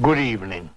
[0.00, 0.70] Good evening.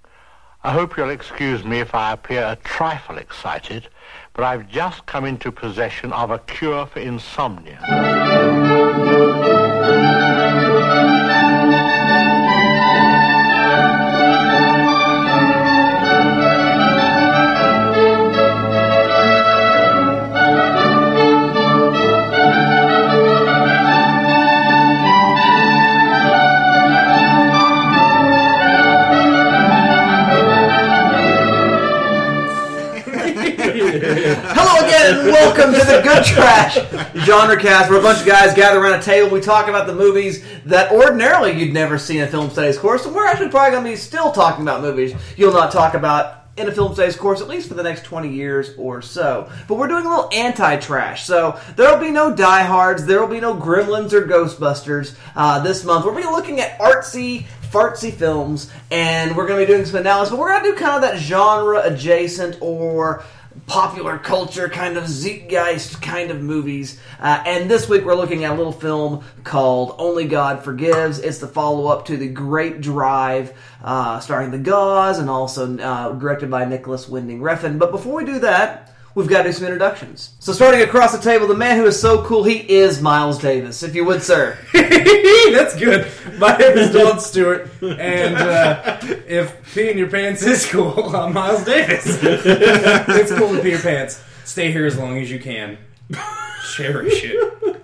[0.63, 3.87] I hope you'll excuse me if I appear a trifle excited,
[4.33, 7.79] but I've just come into possession of a cure for insomnia.
[35.11, 36.75] And welcome to the Good Trash
[37.25, 39.29] Genre Cast, where a bunch of guys gather around a table.
[39.29, 43.05] We talk about the movies that ordinarily you'd never see in a film studies course,
[43.05, 46.45] and we're actually probably going to be still talking about movies you'll not talk about
[46.55, 49.51] in a film studies course at least for the next 20 years or so.
[49.67, 54.13] But we're doing a little anti-trash, so there'll be no diehards, there'll be no Gremlins
[54.13, 56.05] or Ghostbusters uh, this month.
[56.05, 60.31] To be looking at artsy fartsy films, and we're going to be doing some analysis.
[60.31, 63.23] But we're going to do kind of that genre adjacent or
[63.67, 66.99] popular culture kind of zeitgeist kind of movies.
[67.19, 71.19] Uh, and this week we're looking at a little film called Only God Forgives.
[71.19, 76.11] It's the follow up to The Great Drive, uh, starring the Gauze and also uh,
[76.13, 77.79] directed by Nicholas Winding Refn.
[77.79, 80.35] But before we do that, we've got to do some introductions.
[80.39, 83.83] So starting across the table, the man who is so cool, he is Miles Davis.
[83.83, 84.57] If you would, sir.
[84.73, 86.07] That's good.
[86.37, 91.63] My name is Don Stewart, and uh, if peeing your pants is cool, I'm Miles
[91.63, 92.05] Davis.
[92.23, 94.23] it's cool to pee your pants.
[94.45, 95.77] Stay here as long as you can.
[96.75, 97.80] Cherish it.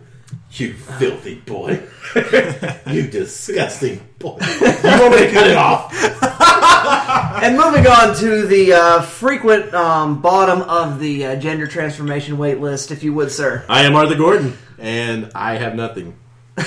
[0.58, 1.84] You filthy boy.
[2.88, 4.38] you disgusting boy.
[4.42, 5.94] You want me to cut it off?
[7.38, 12.60] And moving on to the uh, frequent um, bottom of the uh, gender transformation wait
[12.60, 13.64] list, if you would, sir.
[13.70, 16.18] I am Arthur Gordon, and I have nothing.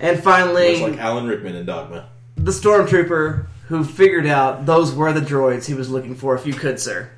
[0.00, 2.08] And finally, Much like Alan Rickman in Dogma.
[2.36, 6.52] the stormtrooper who figured out those were the droids he was looking for, if you
[6.52, 7.08] could, sir.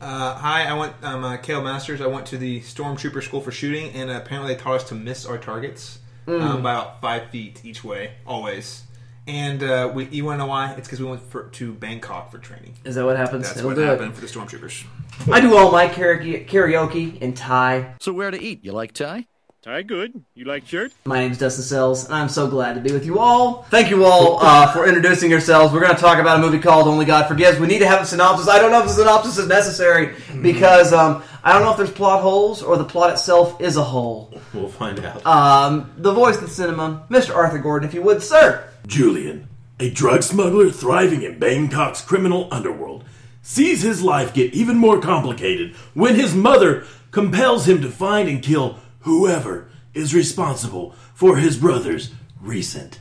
[0.00, 0.94] Uh, hi, I went.
[1.02, 2.00] I'm uh, Kale Masters.
[2.00, 4.94] I went to the Stormtrooper School for Shooting, and uh, apparently they taught us to
[4.94, 8.84] miss our targets um, by about five feet each way, always.
[9.26, 10.72] And uh, we, you want to know why?
[10.72, 12.76] It's because we went for, to Bangkok for training.
[12.84, 13.44] Is that what happens?
[13.44, 14.14] That's It'll what happened it.
[14.14, 14.86] for the Stormtroopers.
[15.30, 17.94] I do all my karaoke, karaoke in Thai.
[18.00, 18.64] So where to eat?
[18.64, 19.26] You like Thai?
[19.62, 20.24] Thai good.
[20.34, 20.90] You like shirt?
[21.04, 23.64] My name's Dustin Sells, and I'm so glad to be with you all.
[23.64, 25.70] Thank you all uh, for introducing yourselves.
[25.70, 27.58] We're going to talk about a movie called Only God Forgives.
[27.58, 28.48] We need to have a synopsis.
[28.48, 31.90] I don't know if the synopsis is necessary because um, I don't know if there's
[31.90, 34.32] plot holes or the plot itself is a hole.
[34.54, 35.24] We'll find out.
[35.26, 37.36] Um, the voice of the cinema, Mr.
[37.36, 38.66] Arthur Gordon, if you would, sir.
[38.86, 39.46] Julian,
[39.78, 43.04] a drug smuggler thriving in Bangkok's criminal underworld,
[43.42, 48.42] sees his life get even more complicated when his mother compels him to find and
[48.42, 52.98] kill whoever is responsible for his brother's recent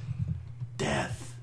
[0.77, 1.35] death.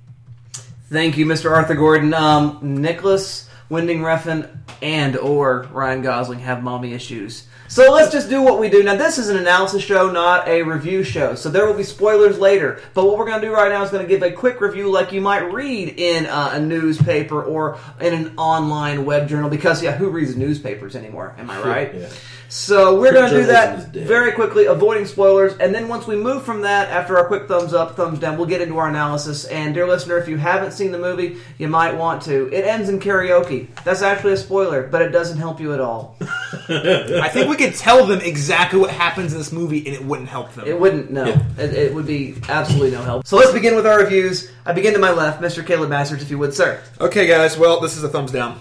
[0.91, 1.51] Thank you, Mr.
[1.51, 2.15] Arthur Gordon.
[2.15, 4.49] Um, Nicholas Winding Refn
[4.83, 7.47] and or Ryan Gosling have mommy issues.
[7.69, 8.85] So let's just do what we do.
[8.85, 11.35] Now, this is an analysis show, not a review show.
[11.35, 12.81] So there will be spoilers later.
[12.95, 14.91] But what we're going to do right now is going to give a quick review
[14.91, 19.51] like you might read in uh, a newspaper or in an online web journal.
[19.51, 21.35] Because, yeah, who reads newspapers anymore?
[21.39, 21.95] Am I right?
[21.95, 22.09] Yeah.
[22.49, 26.45] So we're going to do that very quickly, avoiding spoilers, and then once we move
[26.45, 29.45] from that, after our quick thumbs up, thumbs down, we'll get into our analysis.
[29.47, 32.49] And dear listener, if you haven't seen the movie, you might want to.
[32.53, 33.69] It ends in karaoke.
[33.85, 36.17] That's actually a spoiler, but it doesn't help you at all.
[36.69, 40.29] I think we could tell them exactly what happens in this movie, and it wouldn't
[40.29, 40.67] help them.
[40.67, 41.11] It wouldn't.
[41.11, 41.25] No,
[41.59, 43.27] it, it would be absolutely no help.
[43.27, 44.51] So let's begin with our reviews.
[44.65, 45.65] I begin to my left, Mr.
[45.65, 46.81] Caleb Masters, if you would, sir.
[47.01, 47.57] Okay, guys.
[47.57, 48.61] Well, this is a thumbs down.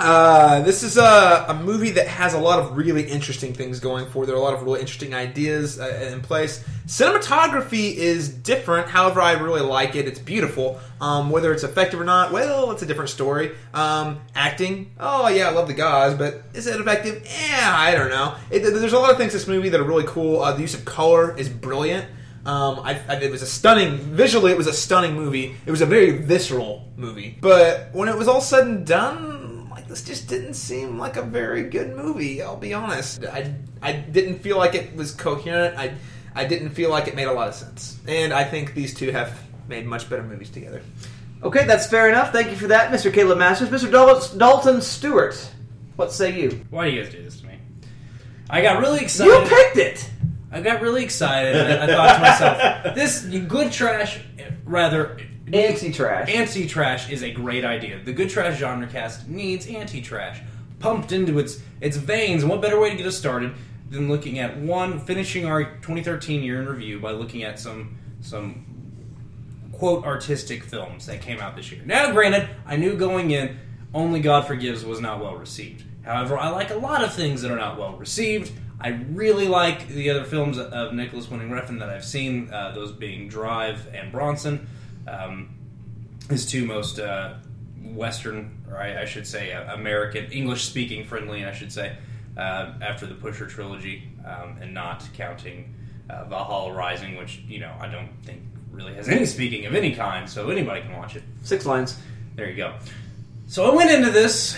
[0.00, 4.06] Uh, this is a, a movie that has a lot of really interesting things going
[4.10, 4.24] for.
[4.24, 6.64] There are a lot of really interesting ideas uh, in place.
[6.86, 8.88] Cinematography is different.
[8.88, 10.08] However, I really like it.
[10.08, 10.80] It's beautiful.
[11.00, 13.52] Um, whether it's effective or not, well, it's a different story.
[13.74, 17.22] Um, acting, oh yeah, I love the guys, but is it effective?
[17.24, 18.36] Yeah, I don't know.
[18.50, 20.40] It, there's a lot of things in this movie that are really cool.
[20.40, 22.06] Uh, the use of color is brilliant.
[22.46, 24.50] Um, I, I, it was a stunning visually.
[24.50, 25.54] It was a stunning movie.
[25.66, 27.36] It was a very visceral movie.
[27.38, 29.39] But when it was all said and done,
[29.90, 32.40] this just didn't seem like a very good movie.
[32.40, 33.24] I'll be honest.
[33.24, 33.52] I
[33.82, 35.76] I didn't feel like it was coherent.
[35.76, 35.94] I
[36.32, 37.98] I didn't feel like it made a lot of sense.
[38.06, 39.36] And I think these two have
[39.68, 40.80] made much better movies together.
[41.42, 42.32] Okay, that's fair enough.
[42.32, 43.12] Thank you for that, Mr.
[43.12, 43.68] Caleb Masters.
[43.68, 43.90] Mr.
[43.90, 45.34] Dal- Dalton Stewart,
[45.96, 46.64] what say you?
[46.70, 47.58] Why do you guys do this to me?
[48.48, 49.32] I got really excited.
[49.32, 50.08] You picked it.
[50.52, 51.56] I got really excited.
[51.56, 55.18] I, I thought to myself, "This good trash, eh, rather
[55.52, 56.28] Anti-trash.
[56.28, 58.00] anti-trash, is a great idea.
[58.04, 60.40] The good trash genre cast needs anti-trash
[60.78, 62.42] pumped into its its veins.
[62.42, 63.54] And what better way to get us started
[63.90, 68.64] than looking at one, finishing our 2013 year in review by looking at some some
[69.72, 71.82] quote artistic films that came out this year.
[71.84, 73.58] Now, granted, I knew going in,
[73.94, 75.84] Only God Forgives was not well received.
[76.02, 78.52] However, I like a lot of things that are not well received.
[78.80, 82.92] I really like the other films of Nicholas Winding Refn that I've seen, uh, those
[82.92, 84.66] being Drive and Bronson,
[85.10, 85.50] um,
[86.28, 87.34] his two most uh,
[87.82, 91.96] Western, or I, I should say, uh, American, English speaking friendly, I should say,
[92.36, 95.74] uh, after the Pusher trilogy, um, and not counting
[96.08, 99.94] uh, Valhalla Rising, which, you know, I don't think really has any speaking of any
[99.94, 101.24] kind, so anybody can watch it.
[101.42, 101.98] Six lines.
[102.36, 102.76] There you go.
[103.46, 104.56] So I went into this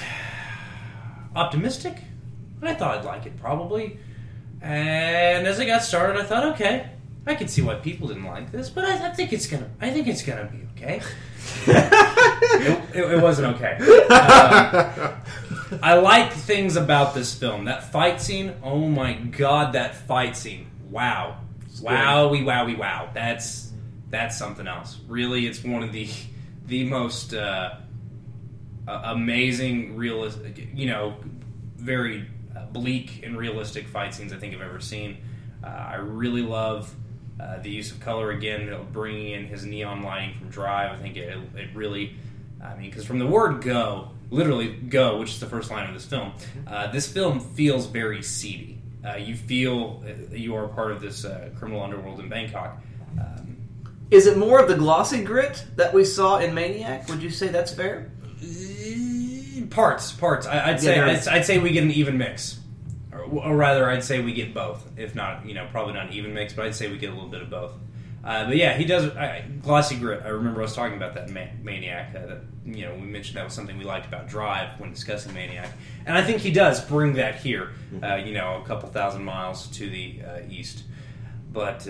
[1.35, 1.97] optimistic,
[2.63, 3.99] I thought I'd like it probably.
[4.61, 6.91] And as I got started, I thought, okay,
[7.27, 9.91] I can see why people didn't like this, but I, I think it's gonna, I
[9.91, 11.01] think it's gonna be okay.
[11.67, 13.79] it, it- it wasn't okay.
[15.73, 17.65] Um, I like things about this film.
[17.65, 20.67] That fight scene, oh my god, that fight scene!
[20.91, 21.39] Wow,
[22.31, 23.09] wowie, wowie, wow.
[23.15, 23.73] That's
[24.11, 24.99] that's something else.
[25.09, 26.09] Really, it's one of the
[26.67, 27.77] the most uh,
[28.87, 31.17] uh, amazing, realistic, you know,
[31.77, 35.17] very uh, bleak and realistic fight scenes I think I've ever seen.
[35.65, 36.95] Uh, I really love
[37.43, 40.93] uh, the use of color again, bringing in his neon lighting from Drive.
[40.93, 42.17] I think it, it really,
[42.63, 45.95] I mean, because from the word go, literally go, which is the first line of
[45.95, 46.33] this film,
[46.67, 48.79] uh, this film feels very seedy.
[49.05, 52.81] Uh, you feel uh, you are part of this uh, criminal underworld in Bangkok.
[53.19, 53.57] Um,
[54.13, 57.09] Is it more of the glossy grit that we saw in Maniac?
[57.09, 58.13] Would you say that's fair?
[59.73, 60.47] parts, parts.
[60.47, 61.27] I, I'd say I'd.
[61.27, 62.61] I'd say we get an even mix,
[63.33, 64.87] or, rather, I'd say we get both.
[64.97, 67.15] If not, you know, probably not an even mix, but I'd say we get a
[67.15, 67.73] little bit of both.
[68.25, 70.23] Uh, but yeah, he does I, glossy grit.
[70.25, 72.15] I remember I was talking about that in Ma- Maniac.
[72.15, 75.35] Uh, that, you know, we mentioned that was something we liked about Drive when discussing
[75.35, 75.71] Maniac,
[76.07, 77.73] and I think he does bring that here.
[78.01, 80.85] Uh, you know, a couple thousand miles to the uh, east,
[81.53, 81.87] but.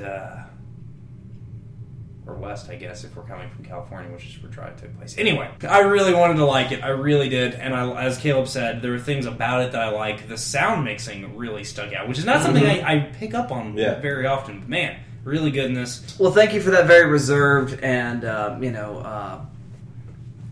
[2.33, 4.97] Uh, or west, I guess, if we're coming from California, which is where Drive took
[4.97, 5.17] place.
[5.19, 6.83] Anyway, I really wanted to like it.
[6.83, 9.89] I really did, and I, as Caleb said, there are things about it that I
[9.91, 10.29] like.
[10.29, 13.77] The sound mixing really stuck out, which is not something I, I pick up on
[13.77, 14.01] Yeah.
[14.01, 14.61] very often.
[14.61, 16.17] But man, really good in this.
[16.19, 19.41] Well, thank you for that very reserved and um, you know uh,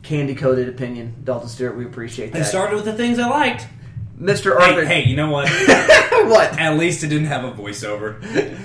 [0.03, 1.77] candy coated opinion, Dalton Stewart.
[1.77, 2.45] We appreciate I that.
[2.47, 3.67] started with the things I liked.
[4.21, 4.59] Mr.
[4.59, 4.85] Hey, Arthur.
[4.85, 5.49] hey, you know what?
[6.29, 6.59] what?
[6.61, 8.21] At least it didn't have a voiceover.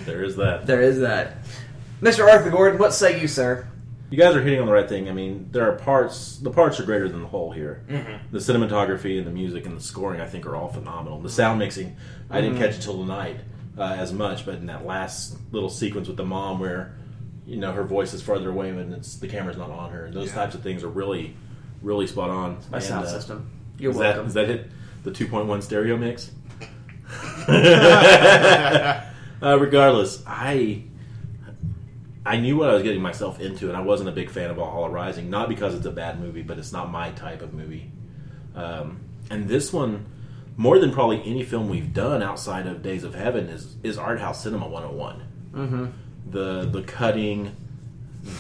[0.06, 0.66] There is that.
[0.68, 1.38] There is that.
[2.02, 2.30] Mr.
[2.30, 3.68] Arthur Gordon, what say you, sir?
[4.10, 5.10] You guys are hitting on the right thing.
[5.10, 6.38] I mean, there are parts.
[6.38, 7.84] The parts are greater than the whole here.
[8.32, 11.20] The cinematography and the music and the scoring, I think, are all phenomenal.
[11.20, 11.96] The sound mixing,
[12.30, 13.38] I didn't catch it till tonight
[13.78, 16.96] uh, as much, but in that last little sequence with the mom, where
[17.48, 20.14] you know her voice is farther away and it's the camera's not on her, and
[20.14, 21.36] those types of things are really,
[21.82, 22.60] really spot on.
[22.72, 23.50] My And, sound uh, system.
[23.80, 24.22] You're Is welcome.
[24.22, 24.70] that, is that hit
[25.04, 26.32] the 2.1 stereo mix?
[29.42, 30.84] uh, regardless, I
[32.26, 34.56] I knew what I was getting myself into, and I wasn't a big fan of
[34.56, 35.30] Valhalla Rising.
[35.30, 37.92] Not because it's a bad movie, but it's not my type of movie.
[38.56, 40.08] Um, and this one,
[40.58, 44.20] more than probably any film we've done outside of Days of Heaven, is is art
[44.20, 45.24] house cinema 101.
[45.54, 45.86] Mm-hmm.
[46.32, 47.56] The the cutting,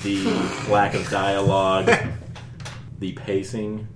[0.02, 0.24] the
[0.68, 1.92] lack of dialogue,
[3.00, 3.88] the pacing,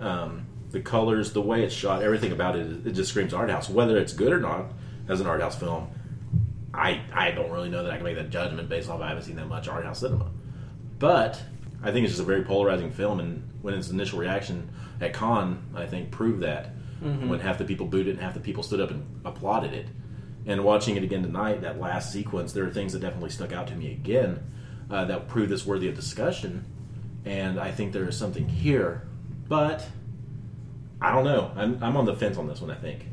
[0.00, 3.68] um, the colors, the way it's shot, everything about it, it just screams art house.
[3.68, 4.72] Whether it's good or not
[5.08, 5.90] as an art house film,
[6.78, 9.24] I I don't really know that I can make that judgment based off I haven't
[9.24, 10.30] seen that much art house cinema.
[10.98, 11.42] But
[11.82, 14.70] I think it's just a very polarizing film, and when its initial reaction
[15.00, 16.70] at Cannes, I think proved that
[17.28, 19.86] when half the people booed it and half the people stood up and applauded it.
[20.46, 23.68] And watching it again tonight, that last sequence, there are things that definitely stuck out
[23.68, 24.42] to me again
[24.90, 26.64] uh, that prove this worthy of discussion.
[27.24, 29.06] And I think there is something here,
[29.48, 29.86] but
[31.00, 31.52] I don't know.
[31.54, 32.70] I'm, I'm on the fence on this one.
[32.70, 33.04] I think.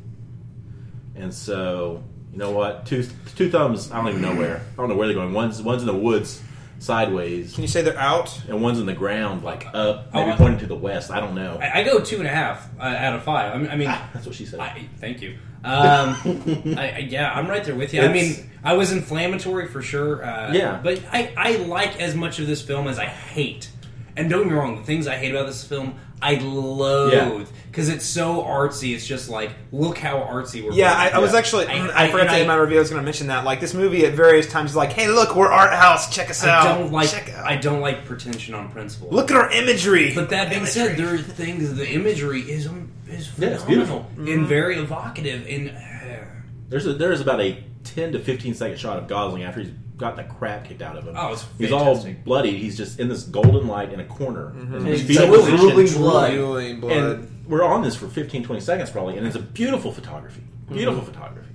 [1.16, 2.04] And so,
[2.36, 2.86] you know what?
[2.86, 3.92] Two two thumbs.
[3.92, 4.58] I don't even know where.
[4.58, 5.32] I don't know where they're going.
[5.34, 6.42] One's one's in the woods,
[6.80, 8.38] sideways, Can you say they're out?
[8.50, 11.12] and one's in the ground, like up, Oh, maybe I- pointing to the west.
[11.12, 11.58] I don't know.
[11.62, 13.54] I, I go two and a half uh, out of five.
[13.54, 14.60] I mean, I mean That's what she said.
[14.60, 15.38] I, thank you.
[15.64, 16.16] Um,
[16.78, 18.02] I, I, yeah, I'm right there with you.
[18.02, 20.24] I It's- mean, I was inflammatory for sure.
[20.26, 20.80] Uh, Yeah.
[20.84, 23.70] but I, I like as much of this film as I hate.
[24.18, 27.90] And don't get me wrong, the things I hate about this film, I loathe because
[27.90, 28.96] it's so artsy.
[28.96, 30.72] It's just like, look how artsy we're.
[30.72, 31.10] Yeah, I.
[31.10, 31.68] I was actually.
[31.68, 32.78] I- I, I- forgot to say in my review.
[32.78, 33.44] I was going to mention that.
[33.44, 36.14] Like this movie, at various times, is like, "Hey, look, we're art house.
[36.14, 36.64] Check us I out.
[36.80, 37.10] don't like.
[37.10, 37.46] Check out.
[37.46, 39.10] I don't like pretension on principle.
[39.12, 40.72] Look at our imagery." But that being Imagery.
[40.88, 41.76] said, there are things.
[41.76, 44.34] The imagery is um, is Yeah, it's phenomenal beautiful.
[44.34, 45.46] and very evocative.
[45.48, 46.26] And uh,
[46.70, 49.72] There's a, there is about a 10 to 15 second shot of Gosling after he's
[49.98, 51.16] got the crap kicked out of him.
[51.18, 52.18] Oh, it's he's fantastic.
[52.18, 52.58] all bloody.
[52.58, 54.48] He's just in this golden light in a corner.
[54.50, 56.02] And his He's fetal drooling position.
[56.02, 56.82] blood.
[56.82, 56.92] Blood.
[56.98, 60.42] And we're on this for 15, 20 seconds probably, and it's a beautiful photography.
[60.70, 61.12] Beautiful Mm-hmm.
[61.12, 61.50] photography.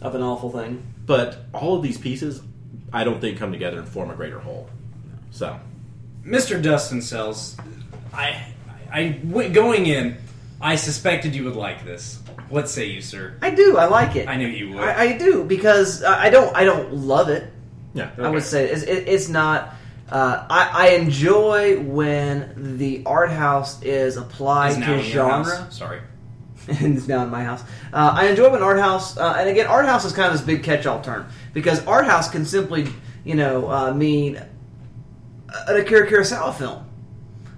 [0.00, 0.82] Of an awful thing.
[1.06, 2.40] But all of these pieces,
[2.92, 4.68] I don't think come together and form a greater whole.
[5.30, 5.58] So,
[6.24, 6.62] Mr.
[6.62, 7.56] Dustin Sells,
[8.12, 8.44] I,
[8.92, 10.16] I, I- going in,
[10.60, 12.20] I suspected you would like this.
[12.48, 13.34] What say you, sir?
[13.42, 13.76] I do.
[13.78, 14.28] I like it.
[14.28, 14.82] I knew you would.
[14.84, 16.54] I, I do because I I don't.
[16.54, 17.50] I don't love it.
[17.94, 19.74] Yeah, I would say it's, it, it's not.
[20.10, 25.70] Uh, I, I enjoy when the art house is applied to genre.
[25.70, 26.00] Sorry.
[26.68, 27.62] and it's now in my house.
[27.92, 30.42] Uh, I enjoy when art house, uh, and again, art house is kind of this
[30.42, 32.88] big catch-all term because art house can simply,
[33.24, 36.86] you know, uh, mean an Akira Kurosawa film,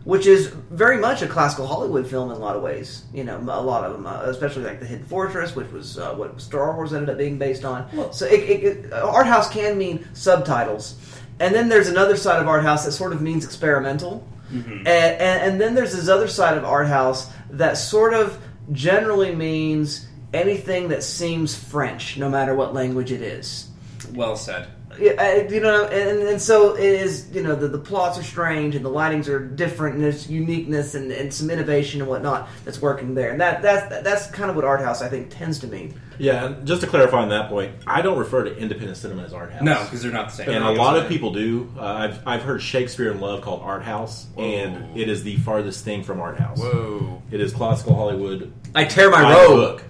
[0.05, 3.05] which is very much a classical Hollywood film in a lot of ways.
[3.13, 6.15] You know, a lot of them, uh, especially like the Hidden Fortress, which was uh,
[6.15, 7.89] what Star Wars ended up being based on.
[7.93, 10.97] Well, so, it, it, it, art house can mean subtitles,
[11.41, 14.27] and then there's another side of art house that sort of means experimental.
[14.53, 18.39] And, and, and then there's this other side of art house that sort of
[18.73, 23.69] generally means anything that seems French, no matter what language it is.
[24.13, 24.69] Well said.
[24.99, 27.31] Yeah, you know, and, and so it is.
[27.33, 30.95] You know, the, the plots are strange and the lightings are different, and there's uniqueness
[30.95, 33.31] and, and some innovation and whatnot that's working there.
[33.31, 35.99] And that that's that's kind of what art house I think tends to mean.
[36.19, 39.33] Yeah, and just to clarify on that point, I don't refer to independent cinema as
[39.33, 39.63] art house.
[39.63, 40.49] No, because they're not the same.
[40.51, 41.73] and a lot of people do.
[41.77, 45.85] Uh, I've I've heard Shakespeare in Love called art house, and it is the farthest
[45.85, 46.61] thing from art house.
[46.61, 47.21] Whoa.
[47.31, 48.53] It is classical Hollywood.
[48.75, 49.85] I tear my robe book.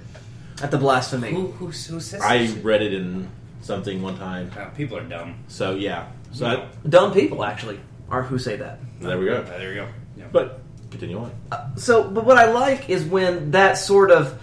[0.62, 1.30] at the blasphemy.
[1.30, 3.28] Who, who, who says I read it in
[3.64, 4.50] something one time.
[4.58, 5.36] Oh, people are dumb.
[5.48, 7.80] So yeah, so I- Dumb people actually
[8.10, 8.78] are who say that.
[9.00, 9.38] there we go.
[9.38, 9.88] Uh, there you go.
[10.16, 10.24] Yeah.
[10.30, 11.32] But continue on.
[11.76, 14.40] so but what I like is when that sort of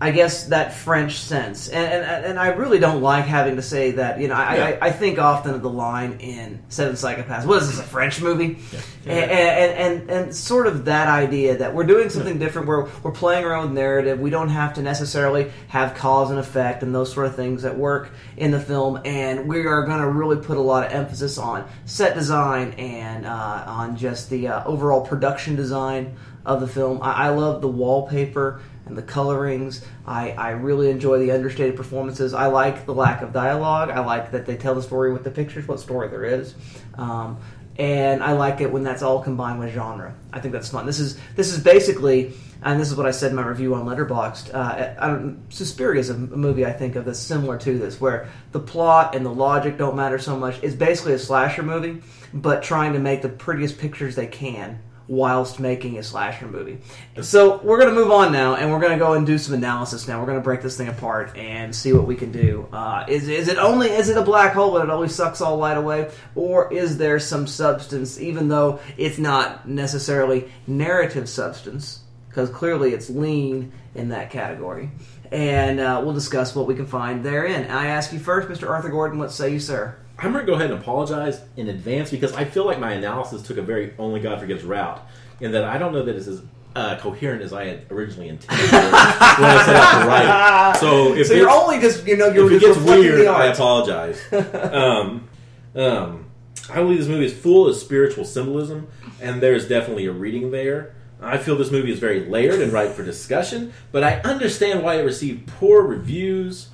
[0.00, 3.92] I guess that French sense, and and, and I really don't like having to say
[3.92, 4.20] that.
[4.20, 4.78] You know, I, Yeah.
[4.82, 7.46] I, I think often of the line in Seven Psychopaths.
[7.46, 7.78] What is this?
[7.78, 8.58] A French movie?
[9.06, 9.12] Yeah.
[9.12, 12.66] And, and, and and sort of that idea that we're doing something different.
[12.66, 14.18] We're we're playing around with narrative.
[14.18, 17.78] We don't have to necessarily have cause and effect and those sort of things that
[17.78, 19.00] work in the film.
[19.04, 23.26] And we are going to really put a lot of emphasis on set design and
[23.26, 27.00] uh, on just the uh, overall production design of the film.
[27.00, 29.84] I, I love the wallpaper and the colorings.
[30.06, 32.34] I, I really enjoy the understated performances.
[32.34, 33.90] I like the lack of dialogue.
[33.90, 36.54] I like that they tell the story with the pictures, what story there is.
[36.94, 37.38] Um,
[37.76, 40.14] and I like it when that's all combined with genre.
[40.32, 40.86] I think that's fun.
[40.86, 43.84] This is this is basically, and this is what I said in my review on
[43.84, 44.54] Letterboxd.
[44.54, 48.28] Uh, I don't, Suspiria is a movie I think of that's similar to this, where
[48.52, 50.62] the plot and the logic don't matter so much.
[50.62, 52.00] It's basically a slasher movie,
[52.32, 56.78] but trying to make the prettiest pictures they can whilst making a slasher movie.
[57.20, 59.54] So we're going to move on now, and we're going to go and do some
[59.54, 60.18] analysis now.
[60.20, 62.66] We're going to break this thing apart and see what we can do.
[62.72, 65.56] Uh, is is it only is it a black hole and it always sucks all
[65.56, 72.00] light away, or is there some substance, even though it's not necessarily narrative substance?
[72.28, 74.90] Because clearly it's lean in that category.
[75.32, 77.70] And uh, we'll discuss what we can find therein.
[77.70, 78.68] I ask you first, Mr.
[78.68, 79.96] Arthur Gordon, what say you, sir?
[80.18, 83.42] I'm going to go ahead and apologize in advance because I feel like my analysis
[83.42, 85.04] took a very only God forgives route,
[85.40, 86.42] in that I don't know that it's as
[86.76, 90.76] uh, coherent as I had originally intended when I set out to write.
[90.80, 94.20] So if so you're only just you know you're if it gets weird, I apologize.
[94.32, 95.28] um,
[95.74, 96.26] um,
[96.70, 98.88] I believe this movie is full of spiritual symbolism,
[99.20, 100.94] and there's definitely a reading there.
[101.24, 104.96] I feel this movie is very layered and ripe for discussion, but I understand why
[104.96, 106.68] it received poor reviews.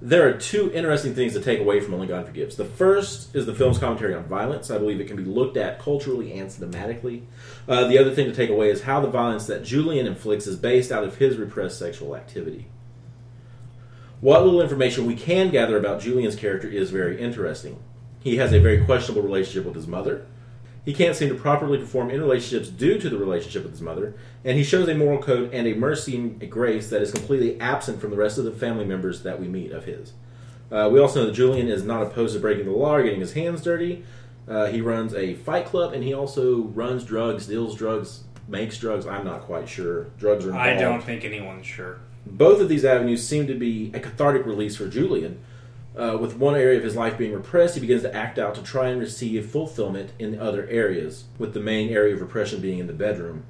[0.00, 2.56] There are two interesting things to take away from Only God Forgives.
[2.56, 4.70] The first is the film's commentary on violence.
[4.70, 7.22] I believe it can be looked at culturally and cinematically.
[7.66, 10.56] Uh, the other thing to take away is how the violence that Julian inflicts is
[10.56, 12.68] based out of his repressed sexual activity.
[14.20, 17.82] What little information we can gather about Julian's character is very interesting.
[18.20, 20.26] He has a very questionable relationship with his mother.
[20.88, 24.14] He can't seem to properly perform in relationships due to the relationship with his mother,
[24.42, 27.60] and he shows a moral code and a mercy and a grace that is completely
[27.60, 30.14] absent from the rest of the family members that we meet of his.
[30.72, 33.20] Uh, we also know that Julian is not opposed to breaking the law or getting
[33.20, 34.02] his hands dirty.
[34.48, 39.06] Uh, he runs a fight club, and he also runs drugs, deals drugs, makes drugs.
[39.06, 40.04] I'm not quite sure.
[40.18, 40.70] Drugs are involved.
[40.70, 41.98] I don't think anyone's sure.
[42.24, 45.38] Both of these avenues seem to be a cathartic release for Julian.
[45.98, 48.62] Uh, with one area of his life being repressed, he begins to act out to
[48.62, 52.78] try and receive fulfillment in the other areas, with the main area of repression being
[52.78, 53.42] in the bedroom.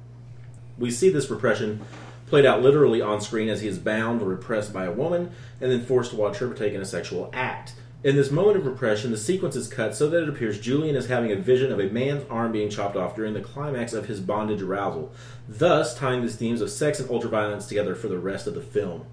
[0.75, 1.81] We see this repression
[2.25, 5.71] played out literally on screen as he is bound or repressed by a woman and
[5.71, 7.73] then forced to watch her partake in a sexual act.
[8.03, 11.07] In this moment of repression, the sequence is cut so that it appears Julian is
[11.07, 14.21] having a vision of a man's arm being chopped off during the climax of his
[14.21, 15.11] bondage arousal,
[15.47, 19.05] thus tying these themes of sex and ultraviolence together for the rest of the film.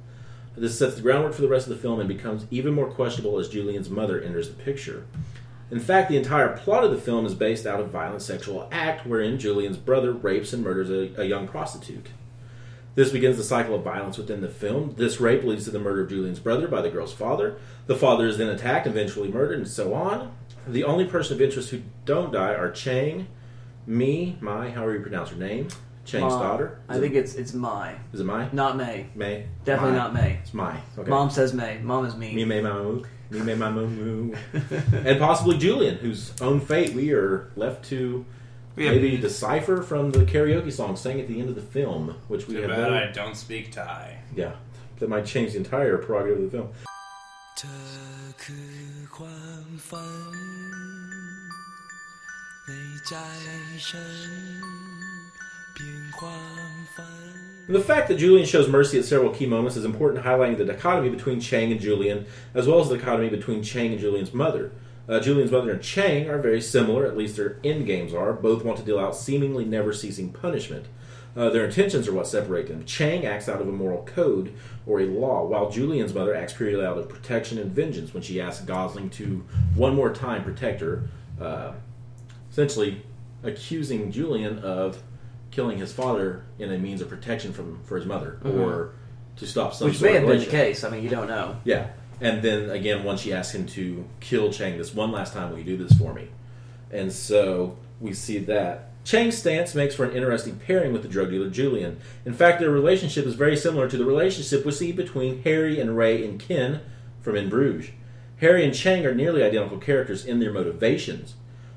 [0.57, 3.39] This sets the groundwork for the rest of the film and becomes even more questionable
[3.39, 5.07] as Julian's mother enters the picture.
[5.71, 9.07] In fact, the entire plot of the film is based out of violent sexual act
[9.07, 12.09] wherein Julian's brother rapes and murders a, a young prostitute.
[12.95, 14.95] This begins the cycle of violence within the film.
[14.97, 17.59] This rape leads to the murder of Julian's brother by the girl's father.
[17.87, 20.35] The father is then attacked, eventually murdered, and so on.
[20.67, 23.27] The only person of interest who don't die are Chang,
[23.87, 25.69] Me, my, however you pronounce her name,
[26.06, 26.42] Chang's Mom.
[26.42, 26.80] daughter.
[26.90, 28.48] I Is think it, it's it's Mai, is it my?
[28.52, 29.06] not May.
[29.16, 29.46] May.
[29.66, 30.04] Definitely My.
[30.04, 30.32] not May.
[30.42, 30.76] It's my.
[30.98, 31.10] Okay.
[31.10, 31.78] Mom says May.
[31.80, 32.34] Mom is me.
[32.34, 33.04] Me, May, my moo.
[33.30, 34.36] Me, May, my moo, moo.
[35.06, 38.26] and possibly Julian, whose own fate we are left to
[38.76, 42.16] We have- maybe decipher from the karaoke song sang at the end of the film,
[42.28, 44.18] which we Too have bad no- I don't speak Thai.
[44.36, 44.54] Yeah,
[45.00, 46.70] that might change the entire prerogative of the film.
[47.62, 47.68] 这
[48.44, 48.80] คือ
[49.16, 50.36] ความฝัน
[52.66, 52.70] ใน
[53.08, 53.14] ใจ
[53.88, 54.85] ฉัน
[57.69, 61.11] The fact that Julian shows mercy at several key moments is important, highlighting the dichotomy
[61.11, 64.71] between Chang and Julian, as well as the dichotomy between Chang and Julian's mother.
[65.09, 68.33] Uh, Julian's mother and Chang are very similar, at least their end games are.
[68.33, 70.87] Both want to deal out seemingly never ceasing punishment.
[71.37, 72.85] Uh, their intentions are what separate them.
[72.85, 74.55] Chang acts out of a moral code
[74.87, 78.41] or a law, while Julian's mother acts purely out of protection and vengeance when she
[78.41, 81.09] asks Gosling to one more time protect her,
[81.41, 81.73] uh,
[82.51, 83.03] essentially
[83.43, 85.03] accusing Julian of
[85.57, 88.93] killing his father in a means of protection from for his mother or
[89.37, 90.05] to stop some Mm-hmm.
[90.05, 90.85] Which may have been the case.
[90.85, 91.57] I mean, you don't know.
[91.65, 91.89] Yeah.
[92.21, 95.59] And then again, once she asks him to kill Chang this one last time, will
[95.59, 96.29] you do this for me?
[96.93, 98.91] And so we see that.
[99.05, 102.01] Chang's stance makes for an interesting pairing with the drug dealer Julian.
[102.27, 105.97] In fact, their relationship is very similar to the relationship we see between Harry and
[105.97, 106.81] Ray and Ken
[107.23, 107.93] from In Bruges.
[108.41, 111.35] Harry and Chang are nearly identical characters in their motivations.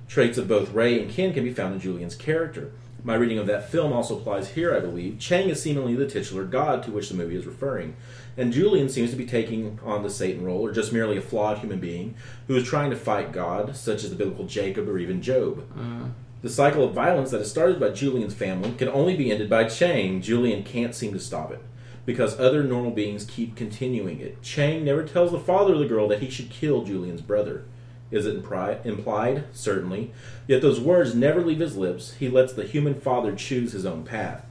[0.08, 2.72] Traits of both Ray and Ken can be found in Julian's character.
[3.04, 5.20] My reading of that film also applies here, I believe.
[5.20, 7.96] Chang is seemingly the titular god to which the movie is referring,
[8.38, 11.60] and Julian seems to be taking on the Satan role, or just merely a flawed
[11.60, 12.16] human being
[12.48, 15.66] who is trying to fight God, such as the biblical Jacob or even Job.
[15.78, 16.10] Uh.
[16.42, 19.66] The cycle of violence that is started by Julian's family can only be ended by
[19.66, 20.22] Chang.
[20.22, 21.62] Julian can't seem to stop it
[22.06, 24.42] because other normal beings keep continuing it.
[24.42, 27.66] Chang never tells the father of the girl that he should kill Julian's brother.
[28.12, 29.44] Is it impri- implied?
[29.54, 30.12] Certainly.
[30.48, 32.14] Yet those words never leave his lips.
[32.14, 34.46] He lets the human father choose his own path.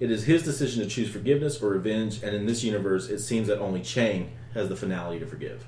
[0.00, 3.48] It is his decision to choose forgiveness or revenge, and in this universe, it seems
[3.48, 5.66] that only Chang has the finality to forgive.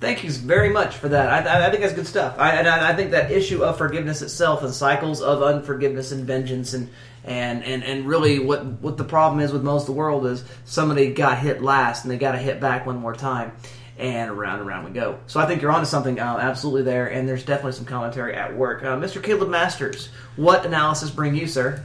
[0.00, 1.46] Thank you very much for that.
[1.46, 2.36] I, I, think that's good stuff.
[2.38, 6.26] I, and I, I think that issue of forgiveness itself and cycles of unforgiveness and
[6.26, 6.88] vengeance and
[7.22, 10.42] and and, and really what what the problem is with most of the world is
[10.64, 13.52] somebody got hit last and they got to hit back one more time.
[14.00, 15.18] And around and around we go.
[15.26, 18.56] So I think you're onto something uh, absolutely there, and there's definitely some commentary at
[18.56, 18.82] work.
[18.82, 19.22] Uh, Mr.
[19.22, 21.84] Caleb Masters, what analysis bring you, sir?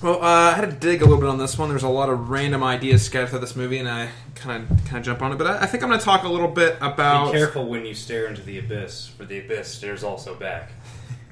[0.00, 1.68] Well, uh, I had to dig a little bit on this one.
[1.68, 4.98] There's a lot of random ideas scattered through this movie, and I kind of kind
[4.98, 5.38] of jump on it.
[5.38, 7.32] But I, I think I'm going to talk a little bit about.
[7.32, 10.70] Be careful when you stare into the abyss, for the abyss stares also back.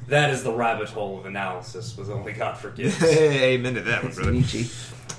[0.08, 3.00] That is the rabbit hole of analysis, was only God forgives.
[3.04, 4.32] Amen to that one, brother.
[4.32, 4.66] Nietzsche.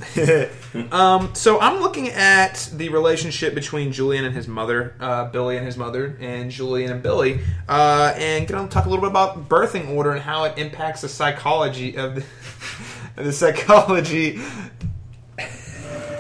[0.92, 5.66] um, so I'm looking at the relationship between Julian and his mother, uh, Billy and
[5.66, 9.90] his mother, and Julian and Billy, uh, and to talk a little bit about birthing
[9.90, 12.24] order and how it impacts the psychology of the,
[13.24, 14.40] the psychology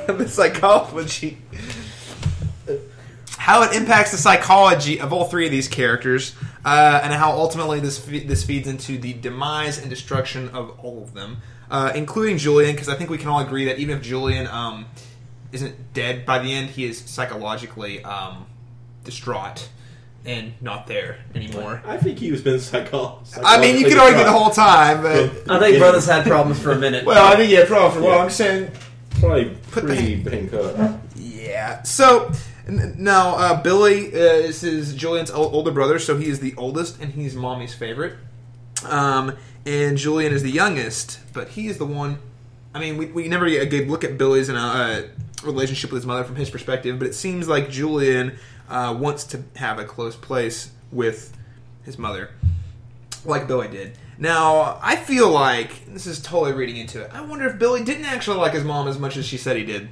[0.07, 1.37] of the psychology.
[3.37, 6.35] How it impacts the psychology of all three of these characters,
[6.65, 11.01] uh, and how ultimately this fe- this feeds into the demise and destruction of all
[11.03, 11.37] of them,
[11.69, 12.73] uh, including Julian.
[12.75, 14.85] Because I think we can all agree that even if Julian um,
[15.51, 18.45] isn't dead by the end, he is psychologically um,
[19.03, 19.69] distraught
[20.25, 21.81] and not there anymore.
[21.85, 23.21] I think he was been psycho.
[23.43, 26.71] I mean, you could argue the whole time, but I think brothers had problems for
[26.73, 27.05] a minute.
[27.05, 28.19] well, I think yeah, problem for a while.
[28.19, 28.71] I'm saying
[29.21, 30.99] probably Put the- pre Bangkok.
[31.15, 31.81] Yeah.
[31.83, 32.31] So
[32.67, 36.99] now uh, Billy uh, is his Julian's o- older brother, so he is the oldest
[37.01, 38.15] and he's mommy's favorite.
[38.85, 39.35] Um,
[39.65, 42.19] and Julian is the youngest, but he is the one.
[42.73, 45.01] I mean, we, we never get a good look at Billy's and uh,
[45.43, 48.37] relationship with his mother from his perspective, but it seems like Julian
[48.69, 51.35] uh, wants to have a close place with
[51.83, 52.29] his mother,
[53.25, 53.97] like Billy did.
[54.19, 57.11] Now, I feel like this is totally reading into it.
[57.13, 59.63] I wonder if Billy didn't actually like his mom as much as she said he
[59.63, 59.89] did.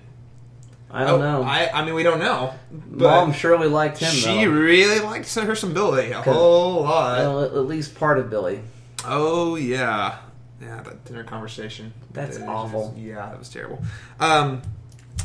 [0.90, 1.44] I don't Oh, know.
[1.44, 2.54] I, I mean, we don't know.
[2.72, 4.12] But Mom surely liked him.
[4.12, 4.52] she though.
[4.52, 7.18] really liked her some Billy a whole lot.
[7.20, 8.62] Well, at least part of Billy.
[9.08, 10.18] Oh yeah,
[10.62, 10.82] yeah.
[10.82, 11.94] That dinner conversation.
[12.12, 12.90] That's That awful.
[12.90, 13.82] just- yeah, that was terrible.
[14.20, 14.62] Um,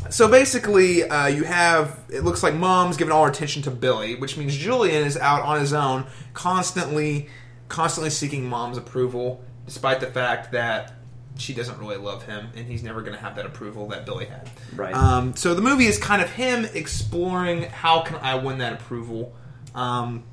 [0.09, 4.14] so basically, uh, you have it looks like mom's giving all her attention to Billy,
[4.14, 7.29] which means Julian is out on his own, constantly,
[7.69, 10.95] constantly seeking mom's approval, despite the fact that
[11.37, 14.27] she doesn't really love him, and he's never going to have that approval that Billy
[14.27, 14.51] had.
[14.75, 14.95] Right.
[14.95, 19.35] Um, so the movie is kind of him exploring how can I win that approval.
[19.75, 20.25] Um,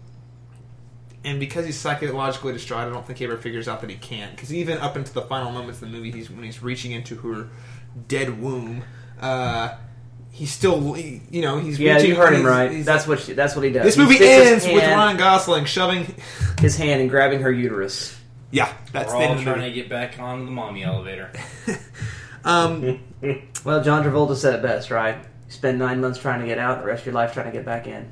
[1.23, 4.31] and because he's psychologically distraught, I don't think he ever figures out that he can't.
[4.35, 7.15] Because even up into the final moments of the movie, he's when he's reaching into
[7.17, 7.49] her
[8.07, 8.83] dead womb,
[9.19, 9.75] uh,
[10.31, 12.09] he's still, he- you know, he's yeah, reaching.
[12.11, 12.71] you heard him he's- right.
[12.71, 13.83] he's- that's what she, that's what he does.
[13.83, 16.15] this He movie sticks his ends with hand- Ryan Gosling shoving.
[16.61, 18.15] his hand and grabbing her uterus.
[18.51, 19.69] Yeah, that's We're the all end of the trying movie.
[19.73, 21.31] to get back on the mommy elevator.
[22.45, 22.99] Um,
[23.65, 25.15] Well, John Travolta said it best, right?
[25.17, 27.51] You spend nine months trying to get out, the rest of your life trying to
[27.51, 28.09] get back in.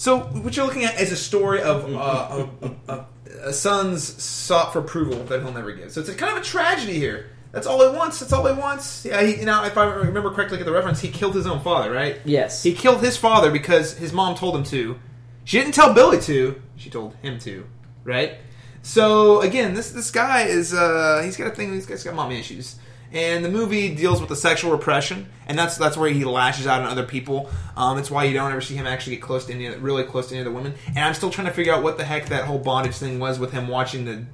[0.00, 3.06] So what you're looking at is a story of uh, a, a,
[3.48, 5.92] a, son's sought for approval that he'll never give.
[5.92, 7.28] So it's a kind of a tragedy here.
[7.52, 8.18] That's all he wants.
[8.18, 9.04] That's all he wants.
[9.04, 11.60] Yeah, he, you know, if I remember correctly, at the reference, he killed his own
[11.60, 12.18] father, right?
[12.24, 12.62] Yes.
[12.62, 14.98] He killed his father because his mom told him to.
[15.44, 16.62] She didn't tell Billy to.
[16.76, 17.66] She told him to,
[18.02, 18.38] right?
[18.80, 21.78] So again, this this guy is uh, he's got a thing.
[21.78, 22.76] Got, he's got mommy issues,
[23.12, 26.82] and the movie deals with the sexual repression, and that's that's where he lashes out
[26.82, 27.50] on other people.
[27.76, 30.28] Um, it's why you don't ever see him actually get close to any really close
[30.28, 30.74] to any other women.
[30.88, 33.38] And I'm still trying to figure out what the heck that whole bondage thing was
[33.38, 34.24] with him watching the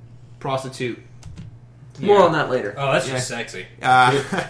[0.40, 0.98] prostitute.
[1.98, 2.74] More on that later.
[2.76, 3.14] Oh, that's Yeah.
[3.14, 3.66] just sexy.
[3.80, 4.12] Uh,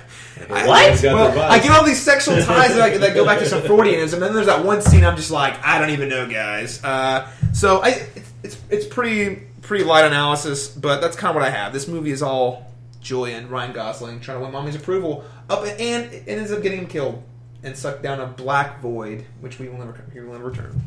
[0.48, 1.02] What?
[1.02, 4.14] well, I get all these sexual ties that, I, that go back to some Freudianism,
[4.14, 6.82] and then there's that one scene I'm just like, I don't even know, guys.
[6.84, 11.44] Uh, so I, it's, it's it's pretty pretty light analysis, but that's kind of what
[11.46, 11.72] I have.
[11.72, 12.70] This movie is all
[13.06, 16.80] joy and Ryan Gosling trying to win mommy's approval, up and it ends up getting
[16.80, 17.22] him killed
[17.62, 20.82] and sucked down a black void, which we will never he will never return.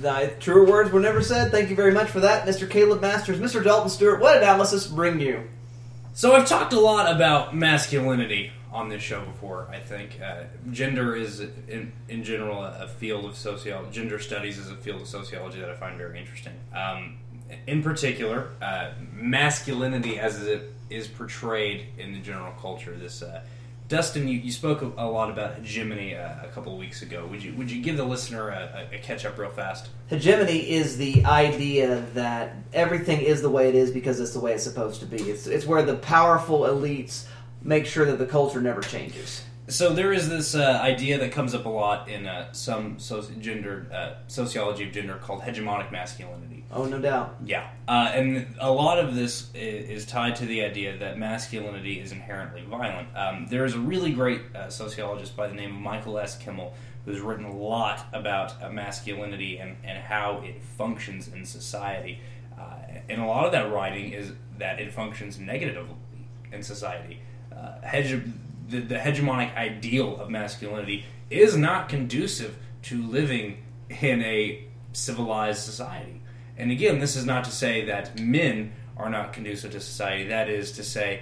[0.00, 1.50] The truer words were never said.
[1.50, 2.68] Thank you very much for that, Mr.
[2.68, 3.38] Caleb Masters.
[3.38, 3.62] Mr.
[3.62, 5.48] Dalton Stewart, what analysis bring you?
[6.14, 9.68] So I've talked a lot about masculinity on this show before.
[9.70, 13.92] I think uh, gender is, in, in general, a, a field of sociology.
[13.92, 16.54] Gender studies is a field of sociology that I find very interesting.
[16.74, 17.18] Um,
[17.66, 22.96] in particular, uh, masculinity as it is portrayed in the general culture.
[22.96, 23.42] This uh,
[23.88, 27.26] Dustin, you, you spoke a, lot about hegemony uh, a couple of weeks ago.
[27.26, 29.90] Would you would you give the listener a, a catch up real fast?
[30.08, 34.54] Hegemony is the idea that everything is the way it is because it's the way
[34.54, 35.16] it's supposed to be.
[35.16, 37.26] It's, it's where the powerful elites
[37.62, 39.44] make sure that the culture never changes.
[39.66, 43.40] So there is this uh, idea that comes up a lot in uh, some soci-
[43.40, 46.64] gender uh, sociology of gender called hegemonic masculinity.
[46.70, 47.36] Oh, no doubt.
[47.44, 52.12] Yeah, uh, and a lot of this is tied to the idea that masculinity is
[52.12, 53.08] inherently violent.
[53.16, 56.36] Um, there is a really great uh, sociologist by the name of Michael S.
[56.36, 56.74] Kimmel
[57.04, 62.18] who's written a lot about uh, masculinity and, and how it functions in society.
[62.58, 62.76] Uh,
[63.08, 65.96] and a lot of that writing is that it functions negatively
[66.52, 67.20] in society.
[67.52, 68.32] Uh, hege-
[68.68, 76.20] the, the hegemonic ideal of masculinity is not conducive to living in a civilized society.
[76.56, 80.28] And again, this is not to say that men are not conducive to society.
[80.28, 81.20] That is to say,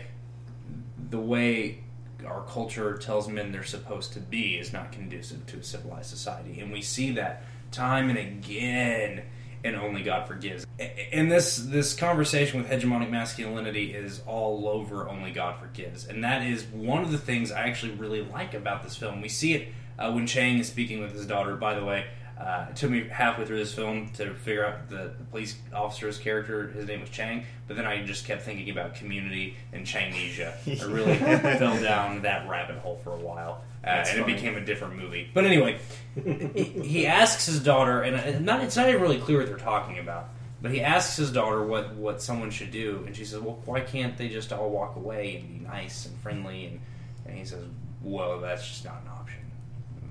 [1.10, 1.78] the way
[2.26, 6.60] our culture tells men they're supposed to be is not conducive to a civilized society.
[6.60, 9.22] And we see that time and again
[9.64, 10.66] in Only God Forgives.
[11.12, 16.06] And this this conversation with hegemonic masculinity is all over Only God Forgives.
[16.06, 19.20] And that is one of the things I actually really like about this film.
[19.20, 22.06] We see it uh, when Chang is speaking with his daughter, by the way.
[22.38, 26.18] Uh, it took me halfway through this film to figure out the, the police officer's
[26.18, 26.68] character.
[26.68, 30.54] His name was Chang, but then I just kept thinking about Community and Changnesia.
[30.66, 34.60] I really fell down that rabbit hole for a while, uh, and it became a
[34.60, 35.30] different movie.
[35.32, 35.78] But anyway,
[36.14, 39.56] he, he asks his daughter, and uh, not, it's not even really clear what they're
[39.56, 40.28] talking about.
[40.62, 43.80] But he asks his daughter what, what someone should do, and she says, "Well, why
[43.80, 46.80] can't they just all walk away and be nice and friendly?" And,
[47.26, 47.64] and he says,
[48.00, 49.41] "Well, that's just not an option."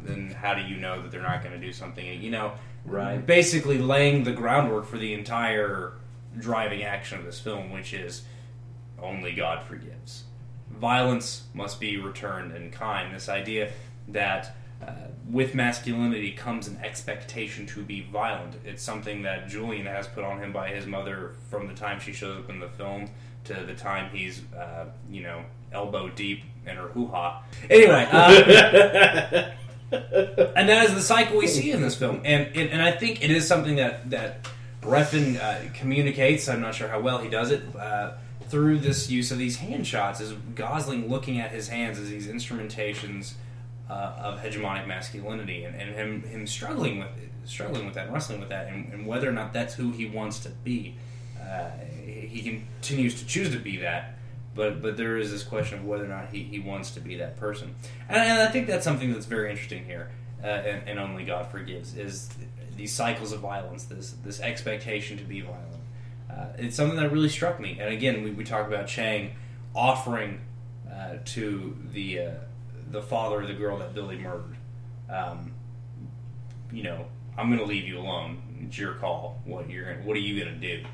[0.04, 2.22] Then how do you know that they're not going to do something?
[2.22, 2.54] You know,
[2.86, 3.24] Right.
[3.26, 5.94] Basically, laying the groundwork for the entire
[6.38, 8.24] driving action of this film, which is
[9.02, 10.24] only God forgives.
[10.70, 13.14] Violence must be returned in kind.
[13.14, 13.72] This idea
[14.08, 14.94] that uh,
[15.30, 18.56] with masculinity comes an expectation to be violent.
[18.66, 22.14] It's something that Julian has put on him by his mother from the time she
[22.14, 23.10] shows up in the film
[23.44, 27.44] to the time he's, uh, you know, elbow deep in her hoo ha.
[27.70, 29.52] Anyway, uh,
[29.92, 33.24] and that is the cycle we see in this film, and and, and I think
[33.24, 34.48] it is something that that
[34.82, 36.48] Refn uh, communicates.
[36.48, 38.14] I'm not sure how well he does it uh,
[38.48, 40.22] through this use of these hand shots.
[40.22, 43.34] Is Gosling looking at his hands as these instrumentations
[43.90, 48.40] uh, of hegemonic masculinity, and, and him him struggling with it, struggling with that, wrestling
[48.40, 50.96] with that, and, and whether or not that's who he wants to be.
[51.42, 51.70] Uh,
[52.06, 54.16] he continues to choose to be that,
[54.56, 57.16] but but there is this question of whether or not he, he wants to be
[57.18, 57.76] that person,
[58.10, 60.12] and, and I think that's something that's very interesting here,
[60.44, 62.30] uh, and, and only God forgives is
[62.76, 65.68] these cycles of violence, this this expectation to be violent.
[66.30, 69.36] Uh, it's something that really struck me, and again, we, we talk about Chang
[69.74, 70.42] offering
[70.92, 72.32] uh, to the uh,
[72.90, 74.58] the father of the girl that Billy murdered.
[75.10, 75.54] Um,
[76.72, 77.06] you know,
[77.38, 78.42] I'm going to leave you alone.
[78.66, 79.42] It's your call.
[79.46, 80.86] What you're what are you going to do?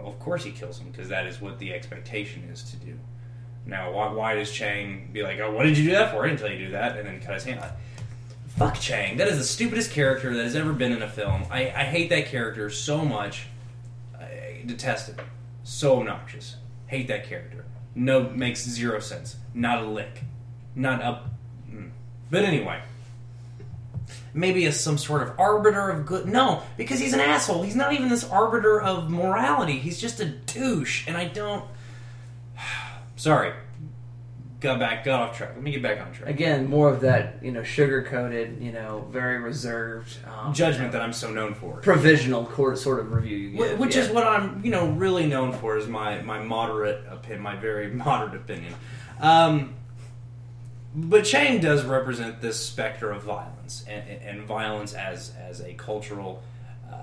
[0.00, 2.98] Of course he kills him because that is what the expectation is to do.
[3.66, 6.24] Now, why, why does Chang be like, "Oh, what did you do that for?
[6.24, 7.72] I didn't tell you to do that," and then cut his hand off?
[8.56, 9.16] Fuck Chang.
[9.18, 11.44] That is the stupidest character that has ever been in a film.
[11.50, 13.46] I, I hate that character so much.
[14.18, 15.20] I detest it
[15.64, 16.56] So obnoxious.
[16.86, 17.64] Hate that character.
[17.94, 19.36] No, makes zero sense.
[19.54, 20.22] Not a lick.
[20.74, 21.22] Not a.
[21.70, 21.90] mm.
[22.30, 22.80] But anyway.
[24.34, 26.26] Maybe as some sort of arbiter of good.
[26.26, 27.62] No, because he's an asshole.
[27.62, 29.78] He's not even this arbiter of morality.
[29.78, 31.06] He's just a douche.
[31.08, 31.64] And I don't.
[33.16, 33.52] Sorry.
[34.60, 35.50] Got back, got off track.
[35.54, 36.28] Let me get back on track.
[36.28, 41.00] Again, more of that, you know, sugar coated, you know, very reserved um, Judgment that
[41.00, 41.76] I'm so known for.
[41.76, 43.78] provisional court sort of review you give.
[43.78, 44.02] which yeah.
[44.02, 47.88] is what I'm, you know, really known for is my my moderate opinion, my very
[47.92, 48.74] moderate opinion.
[49.20, 49.74] Um,
[50.92, 53.57] but Chang does represent this specter of violence
[53.88, 56.42] and, and- and violence as as a cultural
[56.92, 56.96] uh,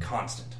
[0.00, 0.54] constant,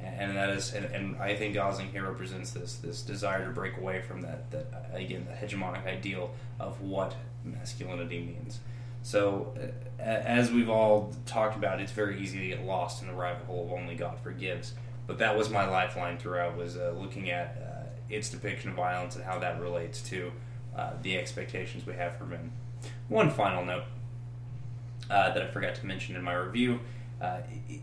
[0.00, 3.76] and, that is, and, and I think Gosling here represents this this desire to break
[3.76, 8.60] away from that that again the hegemonic ideal of what masculinity means.
[9.04, 13.14] So, uh, as we've all talked about, it's very easy to get lost in the
[13.14, 14.74] rabbit hole of only God forgives.
[15.08, 19.16] But that was my lifeline throughout was uh, looking at uh, its depiction of violence
[19.16, 20.30] and how that relates to
[20.76, 22.52] uh, the expectations we have for men.
[23.12, 23.84] One final note
[25.10, 26.80] uh, that I forgot to mention in my review:
[27.20, 27.40] uh,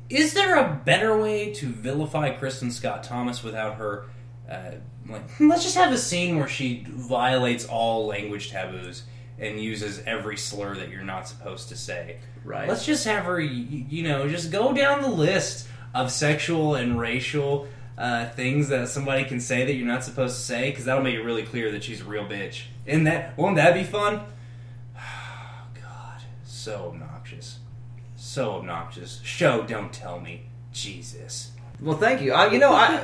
[0.10, 4.06] Is there a better way to vilify Kristin Scott Thomas without her?
[4.50, 4.72] Uh,
[5.08, 9.04] like, let's just have a scene where she violates all language taboos
[9.38, 12.18] and uses every slur that you're not supposed to say.
[12.44, 12.68] Right.
[12.68, 17.68] Let's just have her, you know, just go down the list of sexual and racial
[17.98, 21.16] uh, things that somebody can say that you're not supposed to say, because that'll make
[21.16, 22.64] it really clear that she's a real bitch.
[22.88, 24.22] And that won't that be fun?
[26.66, 27.60] God, so obnoxious,
[28.16, 29.22] so obnoxious.
[29.24, 31.52] Show, don't tell me, Jesus.
[31.82, 32.34] Well, thank you.
[32.34, 32.98] I, you know, I,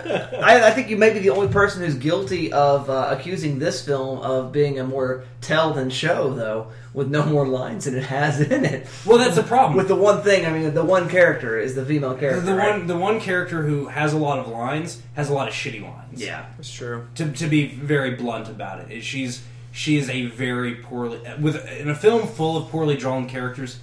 [0.43, 3.85] I I think you may be the only person who's guilty of uh, accusing this
[3.85, 8.03] film of being a more tell than show, though, with no more lines than it
[8.03, 8.87] has in it.
[9.05, 9.77] Well, that's the problem.
[9.77, 12.41] With the one thing, I mean, the one character is the female character.
[12.41, 12.77] the right?
[12.77, 15.81] one, the one character who has a lot of lines has a lot of shitty
[15.81, 16.21] lines.
[16.21, 16.45] Yeah.
[16.57, 17.07] That's true.
[17.15, 19.41] to, to be very blunt about it, is she's
[19.75, 23.79] she is a very poorly with in a film full of poorly drawn characters.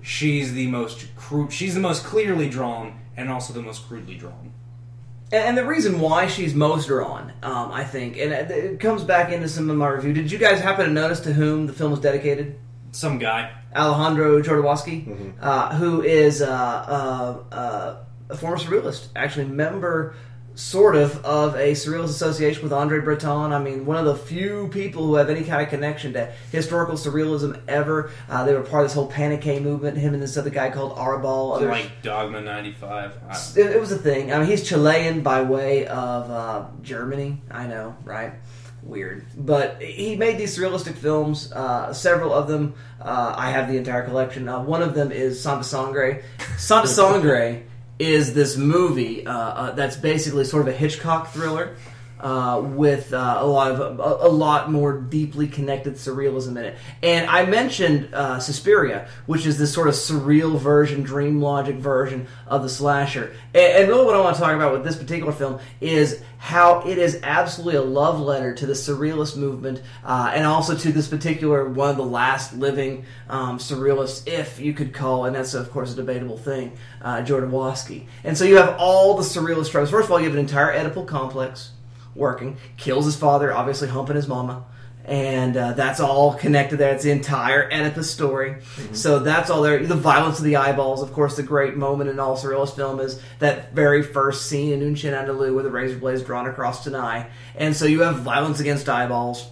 [0.00, 1.52] She's the most crude.
[1.52, 4.52] She's the most clearly drawn and also the most crudely drawn.
[5.32, 9.02] And, and the reason why she's most drawn, um, I think, and it, it comes
[9.02, 10.12] back into some of my review.
[10.12, 12.56] Did you guys happen to notice to whom the film was dedicated?
[12.92, 13.52] Some guy.
[13.74, 20.14] Alejandro Jodorowsky, uh, who is uh, uh, uh, a former surrealist, actually member,
[20.54, 23.52] sort of, of a surrealist association with Andre Breton.
[23.52, 26.94] I mean, one of the few people who have any kind of connection to historical
[26.96, 28.10] surrealism ever.
[28.28, 29.96] Uh, they were part of this whole Panique movement.
[29.96, 31.54] Him and this other guy called Arrabal.
[31.54, 33.12] others- Like Dogma ninety five.
[33.56, 34.32] it, it was a thing.
[34.32, 37.40] I mean, he's Chilean by way of uh, Germany.
[37.50, 38.32] I know, right?
[38.82, 41.52] Weird, but he made these surrealistic films.
[41.52, 44.48] Uh, several of them, uh, I have the entire collection.
[44.48, 46.24] Uh, one of them is Santa Sangre.
[46.58, 47.62] Santa Sangre
[48.02, 51.76] is this movie uh, uh, that's basically sort of a Hitchcock thriller.
[52.22, 56.76] Uh, with uh, a lot of a, a lot more deeply connected surrealism in it,
[57.02, 62.28] and I mentioned uh, Suspiria, which is this sort of surreal version, dream logic version
[62.46, 63.34] of the slasher.
[63.52, 66.86] And, and really, what I want to talk about with this particular film is how
[66.86, 71.08] it is absolutely a love letter to the surrealist movement, uh, and also to this
[71.08, 75.72] particular one of the last living um, surrealists, if you could call, and that's of
[75.72, 78.06] course a debatable thing, uh, Jodorowsky.
[78.22, 79.90] And so you have all the surrealist tropes.
[79.90, 81.70] First of all, you have an entire Oedipal complex
[82.14, 84.64] working, kills his father, obviously humping his mama.
[85.04, 86.94] And uh, that's all connected there.
[86.94, 88.58] It's the entire Oedipus story.
[88.92, 89.84] So that's all there.
[89.84, 93.20] The violence of the eyeballs, of course, the great moment in all surrealist film is
[93.40, 96.86] that very first scene in Un Chien Andalou where the razor blade is drawn across
[96.86, 97.28] an eye.
[97.56, 99.50] And so you have violence against eyeballs.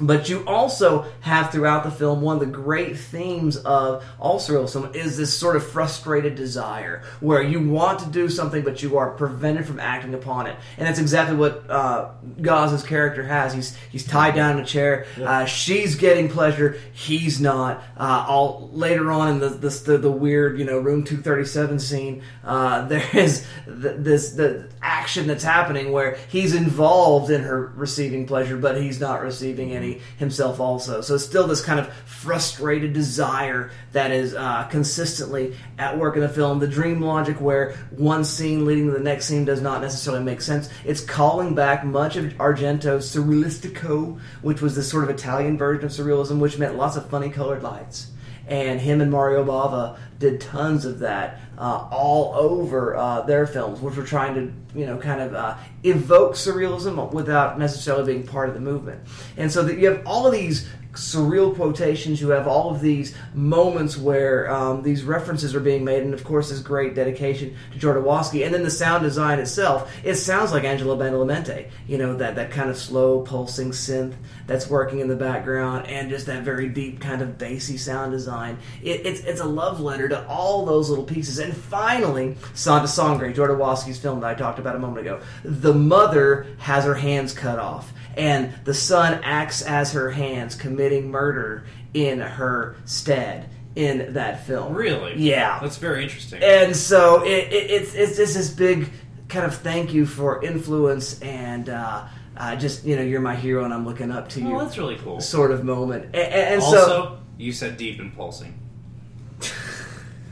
[0.00, 4.94] But you also have throughout the film one of the great themes of all surrealism
[4.94, 9.10] is this sort of frustrated desire where you want to do something but you are
[9.12, 12.10] prevented from acting upon it, and that's exactly what uh,
[12.42, 13.54] Gaz's character has.
[13.54, 15.06] He's he's tied down in a chair.
[15.22, 16.78] Uh, she's getting pleasure.
[16.92, 17.82] He's not.
[17.96, 21.46] Uh, all later on in the this, the the weird you know room two thirty
[21.46, 27.42] seven scene, uh, there is th- this the action that's happening where he's involved in
[27.42, 29.85] her receiving pleasure, but he's not receiving any
[30.18, 31.00] himself also.
[31.00, 36.22] So it's still this kind of frustrated desire that is uh, consistently at work in
[36.22, 36.58] the film.
[36.58, 40.40] The dream logic where one scene leading to the next scene does not necessarily make
[40.40, 40.68] sense.
[40.84, 45.90] It's calling back much of Argento's Surrealistico, which was this sort of Italian version of
[45.90, 48.08] surrealism, which meant lots of funny colored lights
[48.46, 53.80] and him and Mario Bava did tons of that uh, all over uh, their films,
[53.80, 58.48] which were trying to, you know, kind of uh, evoke surrealism without necessarily being part
[58.48, 59.00] of the movement.
[59.36, 62.20] And so that you have all of these surreal quotations.
[62.20, 66.24] You have all of these moments where um, these references are being made, and of
[66.24, 68.44] course, this great dedication to Jodorowsky.
[68.44, 71.70] And then the sound design itself, it sounds like Angelo Badalamenti.
[71.86, 74.14] You know that that kind of slow pulsing synth
[74.46, 78.58] that's working in the background, and just that very deep kind of bassy sound design.
[78.82, 81.38] It, it's it's a love letter to all those little pieces.
[81.38, 85.20] And finally, Santa Sangre, Jodorowsky's film that I talked about a moment ago.
[85.44, 90.54] The mother has her hands cut off and the son acts as her hands,
[90.86, 94.74] committing murder in her stead in that film.
[94.74, 95.14] Really?
[95.16, 95.58] Yeah.
[95.60, 96.42] That's very interesting.
[96.42, 98.90] And so it, it, it's it's just this big
[99.28, 103.64] kind of thank you for influence and uh, uh, just you know you're my hero
[103.64, 105.20] and I'm looking up to you oh, that's really cool.
[105.20, 106.06] sort of moment.
[106.06, 108.58] And, and, and also, so you said deep and pulsing.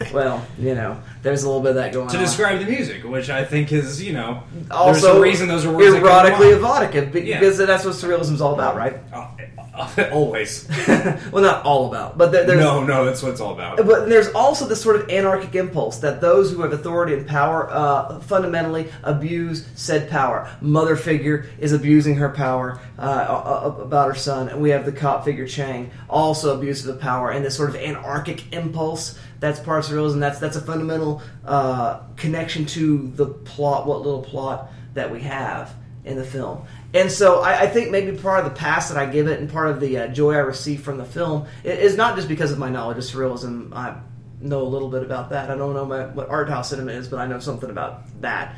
[0.12, 2.12] well you know there's a little bit of that going on.
[2.12, 2.23] To on.
[2.23, 5.75] describe the music, which I think is, you know, there's also a reason those are
[5.75, 7.40] words erotically evocative be- Yeah.
[7.40, 8.97] because that's what surrealism's all about, right?
[9.11, 9.29] Uh,
[10.12, 10.69] Always.
[11.33, 13.79] well, not all about, but there, there's no, no, that's what it's all about.
[13.79, 17.69] But there's also this sort of anarchic impulse that those who have authority and power
[17.71, 20.49] uh, fundamentally abuse said power.
[20.61, 24.93] Mother figure is abusing her power uh, uh, about her son, and we have the
[24.93, 29.89] cop figure Chang also abuses the power, and this sort of anarchic impulse that's part
[29.91, 30.19] of.
[30.19, 35.75] That's that's a fundamental uh, connection to the plot, what little plot that we have
[36.05, 36.67] in the film.
[36.95, 39.51] And so I, I think maybe part of the pass that I give it and
[39.51, 42.59] part of the uh, joy I receive from the film is not just because of
[42.59, 43.75] my knowledge of surrealism.
[43.75, 43.97] I
[44.41, 45.51] know a little bit about that.
[45.51, 48.57] I don't know my, what art house cinema is, but I know something about that.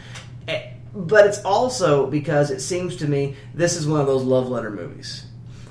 [0.49, 4.49] Eh, But it's also because it seems to me this is one of those love
[4.49, 5.26] letter movies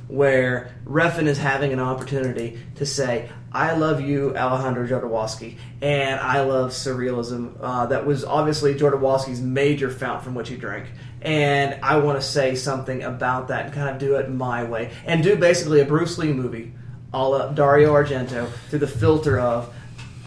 [0.07, 6.41] where Refn is having an opportunity to say, I love you, Alejandro Jodorowsky, and I
[6.41, 7.57] love surrealism.
[7.59, 10.87] Uh, that was obviously Jodorowsky's major fount from which he drank.
[11.21, 14.91] And I want to say something about that and kind of do it my way.
[15.05, 16.73] And do basically a Bruce Lee movie,
[17.13, 19.73] a la Dario Argento, through the filter of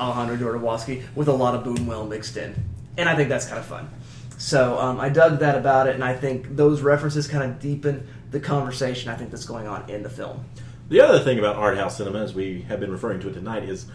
[0.00, 2.54] Alejandro Jodorowsky with a lot of Buñuel mixed in.
[2.96, 3.90] And I think that's kind of fun.
[4.38, 8.06] So um, I dug that about it, and I think those references kind of deepen
[8.30, 10.44] the conversation I think that's going on in the film.
[10.88, 13.64] The other thing about art house cinema, as we have been referring to it tonight,
[13.64, 13.86] is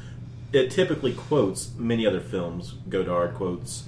[0.51, 2.75] it typically quotes many other films.
[2.87, 3.85] Godard quotes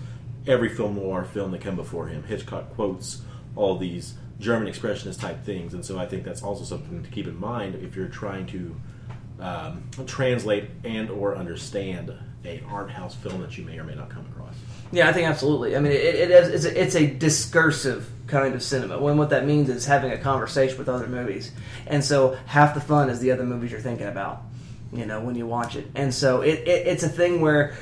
[0.47, 2.23] every film noir film that came before him.
[2.23, 3.21] Hitchcock quotes
[3.55, 7.27] all these German expressionist type things, and so I think that's also something to keep
[7.27, 8.75] in mind if you're trying to
[9.39, 12.11] um, translate and or understand
[12.43, 14.55] a art house film that you may or may not come across.
[14.91, 15.75] Yeah, I think absolutely.
[15.75, 18.99] I mean, it, it is, it's, a, it's a discursive kind of cinema.
[18.99, 21.51] When what that means is having a conversation with other movies,
[21.87, 24.43] and so half the fun is the other movies you're thinking about.
[24.93, 27.75] You know, when you watch it, and so it, it it's a thing where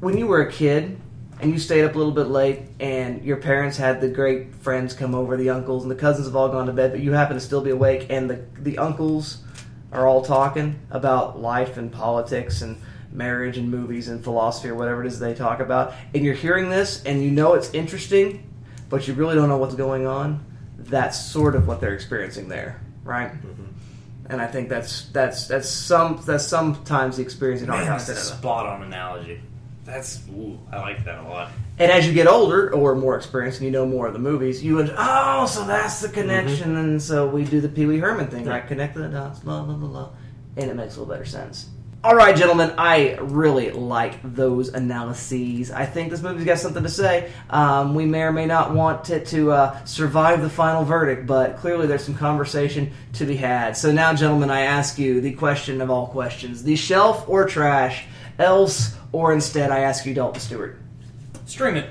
[0.00, 1.00] when you were a kid
[1.40, 4.92] and you stayed up a little bit late, and your parents had the great friends
[4.92, 7.36] come over, the uncles and the cousins have all gone to bed, but you happen
[7.36, 9.38] to still be awake, and the the uncles
[9.92, 12.76] are all talking about life and politics and
[13.16, 16.68] marriage and movies and philosophy or whatever it is they talk about, and you're hearing
[16.68, 18.48] this and you know it's interesting,
[18.88, 20.44] but you really don't know what's going on.
[20.78, 23.32] That's sort of what they're experiencing there, right?
[23.32, 23.64] Mm-hmm.
[24.28, 28.30] And I think that's that's that's some that's sometimes the experience in Man, house that's
[28.30, 29.40] a spot on analogy.
[29.84, 31.50] That's ooh, I like that a lot.
[31.78, 34.62] And as you get older or more experienced and you know more of the movies,
[34.64, 36.76] you would oh, so that's the connection, mm-hmm.
[36.76, 38.66] and so we do the Pee Wee Herman thing, right?
[38.66, 40.10] Connect the dots, la la la la,
[40.56, 41.68] and it makes a little better sense.
[42.06, 45.72] All right, gentlemen, I really like those analyses.
[45.72, 47.32] I think this movie's got something to say.
[47.50, 51.56] Um, we may or may not want it to uh, survive the final verdict, but
[51.56, 53.76] clearly there's some conversation to be had.
[53.76, 58.04] So now, gentlemen, I ask you the question of all questions: the shelf or trash?
[58.38, 60.78] Else or instead, I ask you, Dalton Stewart.
[61.46, 61.90] Stream it.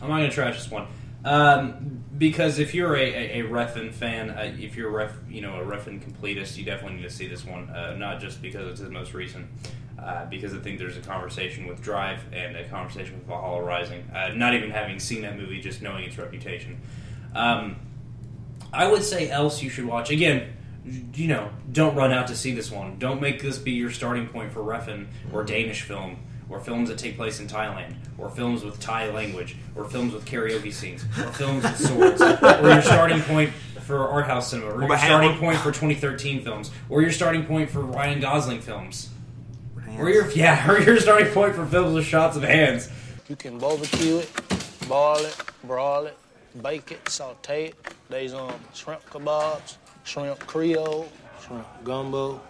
[0.00, 0.86] I'm not gonna trash this one.
[1.24, 5.40] Um, because if you're a, a, a Refn fan, uh, if you're a ref, you
[5.40, 7.68] know a Refn completist, you definitely need to see this one.
[7.70, 9.46] Uh, not just because it's his most recent,
[9.98, 14.08] uh, because I think there's a conversation with Drive and a conversation with Valhalla Rising.
[14.14, 16.80] Uh, not even having seen that movie, just knowing its reputation.
[17.34, 17.76] Um,
[18.72, 20.52] I would say else you should watch again.
[21.14, 22.98] You know, don't run out to see this one.
[22.98, 26.18] Don't make this be your starting point for Refn or Danish film
[26.48, 30.24] or films that take place in Thailand or films with Thai language or films with
[30.24, 32.22] karaoke scenes or films with swords
[32.62, 36.70] or your starting point for art house cinema or your starting point for 2013 films
[36.88, 39.10] or your starting point for Ryan Gosling films
[39.98, 42.90] or your yeah or your starting point for films with shots of hands.
[43.28, 44.30] You can barbecue it,
[44.88, 46.16] boil it, broil it,
[46.62, 47.74] bake it, saute it.
[48.08, 51.08] There's um shrimp kebabs, shrimp creole,
[51.44, 52.40] shrimp gumbo,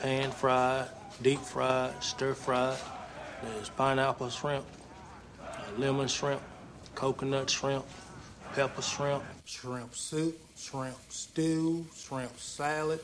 [0.00, 0.88] pan fried,
[1.22, 2.76] deep fried, stir fried.
[3.44, 4.64] There's pineapple shrimp,
[5.40, 5.46] uh,
[5.78, 6.40] lemon shrimp,
[6.94, 7.84] coconut shrimp,
[8.54, 13.00] pepper shrimp, shrimp soup, shrimp stew, shrimp salad,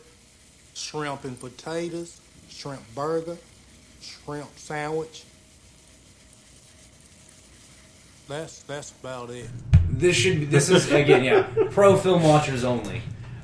[0.75, 3.37] shrimp and potatoes, shrimp burger,
[4.01, 5.25] shrimp sandwich.
[8.29, 9.49] That's that's about it.
[9.91, 13.03] This should be, this is again yeah pro film watchers only.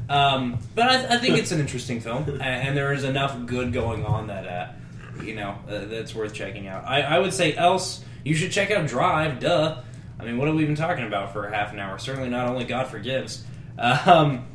[0.09, 3.73] Um, but I, I think it's an interesting film, and, and there is enough good
[3.73, 4.69] going on that uh,
[5.23, 6.85] you know uh, that's worth checking out.
[6.87, 9.41] I, I would say else you should check out Drive.
[9.41, 9.83] Duh.
[10.19, 11.99] I mean, what have we been talking about for a half an hour?
[11.99, 13.45] Certainly not only God forgives.
[13.79, 14.47] Um,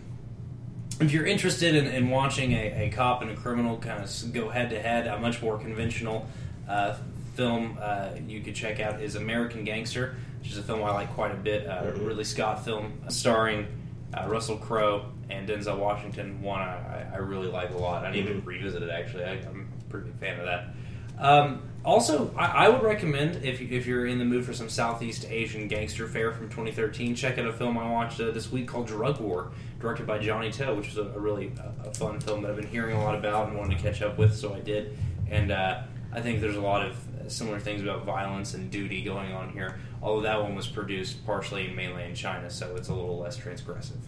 [1.00, 4.50] if you're interested in, in watching a, a cop and a criminal kind of go
[4.50, 6.28] head to head, a much more conventional
[6.68, 6.96] uh,
[7.36, 11.14] film uh, you could check out is American Gangster, which is a film I like
[11.14, 11.68] quite a bit.
[11.68, 13.68] Uh, Ridley Scott film starring
[14.14, 16.42] uh, Russell Crowe and Denzel Washington.
[16.42, 18.06] One I, I really like a lot.
[18.06, 19.24] I need to revisit it actually.
[19.24, 19.61] I, I'm a
[19.92, 20.74] pretty big fan of that.
[21.20, 24.70] Um, also, I, I would recommend if, you, if you're in the mood for some
[24.70, 28.68] Southeast Asian gangster fare from 2013, check out a film I watched uh, this week
[28.68, 32.20] called Drug War, directed by Johnny To, which is a, a really uh, a fun
[32.20, 34.54] film that I've been hearing a lot about and wanted to catch up with, so
[34.54, 34.98] I did.
[35.30, 35.84] And uh,
[36.14, 36.96] I think there's a lot of
[37.28, 41.68] similar things about violence and duty going on here, although that one was produced partially
[41.68, 44.00] in mainland China, so it's a little less transgressive.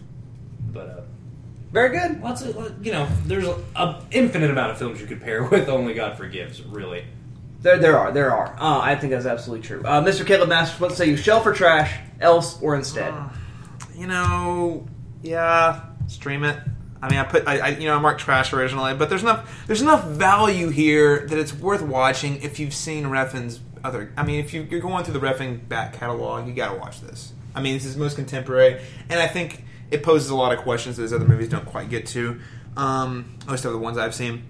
[0.72, 1.00] But uh,
[1.74, 2.22] Very good.
[2.22, 5.68] lots of you know, there's an infinite amount of films you could pair with.
[5.68, 7.04] Only God Forgives, really.
[7.62, 8.54] There, there are, there are.
[8.60, 9.82] Uh, I think that's absolutely true.
[9.84, 10.24] Uh, Mr.
[10.24, 11.16] Caleb Masters, what say you?
[11.16, 13.12] Shell for trash, else or instead?
[13.96, 14.86] You know,
[15.22, 16.60] yeah, stream it.
[17.02, 19.64] I mean, I put, I, I you know, I marked trash originally, but there's enough,
[19.66, 24.12] there's enough value here that it's worth watching if you've seen Refn's other.
[24.16, 27.00] I mean, if you, you're going through the Refn back catalog, you got to watch
[27.00, 27.32] this.
[27.52, 29.64] I mean, this is most contemporary, and I think
[29.94, 32.40] it poses a lot of questions that his other movies don't quite get to.
[32.76, 34.44] Um, most of the ones I've seen.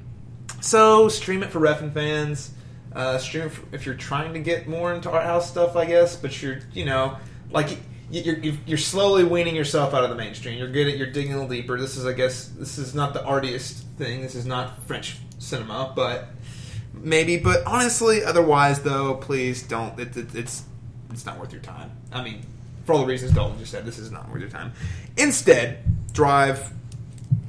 [0.60, 2.50] So stream it for Refn fans.
[2.92, 6.16] Uh, stream for, if you're trying to get more into art house stuff, I guess.
[6.16, 7.18] But you're, you know,
[7.50, 7.76] like
[8.10, 10.58] you're you're- slowly weaning yourself out of the mainstream.
[10.58, 11.78] You're getting you're digging a little deeper.
[11.78, 14.22] This is, I guess, this is not the artiest thing.
[14.22, 16.28] This is not French cinema, but
[16.92, 17.36] maybe.
[17.36, 19.98] But honestly, otherwise, though, please don't.
[19.98, 20.64] It, it, it's
[21.10, 21.90] it's not worth your time.
[22.12, 22.46] I mean,
[22.84, 24.72] for all the reasons Dalton just said, this is not worth your time.
[25.16, 25.78] Instead,
[26.12, 26.72] drive.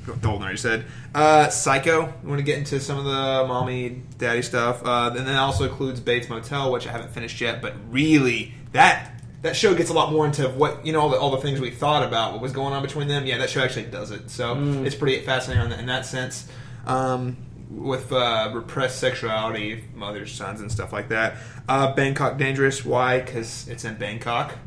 [0.05, 0.85] Dalton already said.
[1.15, 2.13] Uh, Psycho.
[2.23, 5.63] We want to get into some of the mommy, daddy stuff, uh, and then also
[5.63, 7.61] includes Bates Motel, which I haven't finished yet.
[7.61, 9.11] But really, that
[9.41, 11.59] that show gets a lot more into what you know all the, all the things
[11.59, 13.25] we thought about what was going on between them.
[13.25, 14.29] Yeah, that show actually does it.
[14.29, 16.47] So it's pretty fascinating in that, in that sense.
[16.85, 17.37] Um,
[17.69, 21.37] with uh, repressed sexuality, mothers, sons, and stuff like that.
[21.67, 22.85] Uh, Bangkok Dangerous.
[22.85, 23.19] Why?
[23.21, 24.53] Because it's in Bangkok.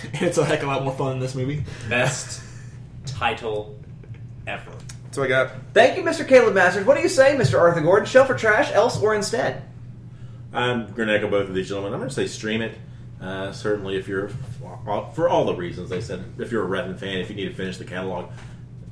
[0.14, 1.64] it's a heck of a lot more fun in this movie.
[1.88, 2.42] Best
[3.06, 3.78] title
[4.46, 4.72] ever.
[5.04, 5.52] That's what I got.
[5.72, 6.26] Thank you, Mr.
[6.26, 6.84] Caleb Masters.
[6.84, 7.58] What do you say, Mr.
[7.58, 8.06] Arthur Gordon?
[8.06, 9.62] Shell for trash, else or instead?
[10.52, 11.92] I'm going to echo both of these gentlemen.
[11.92, 12.76] I'm going to say stream it.
[13.20, 14.28] Uh, certainly, if you're
[15.14, 17.54] for all the reasons they said, if you're a Refn fan, if you need to
[17.54, 18.30] finish the catalog,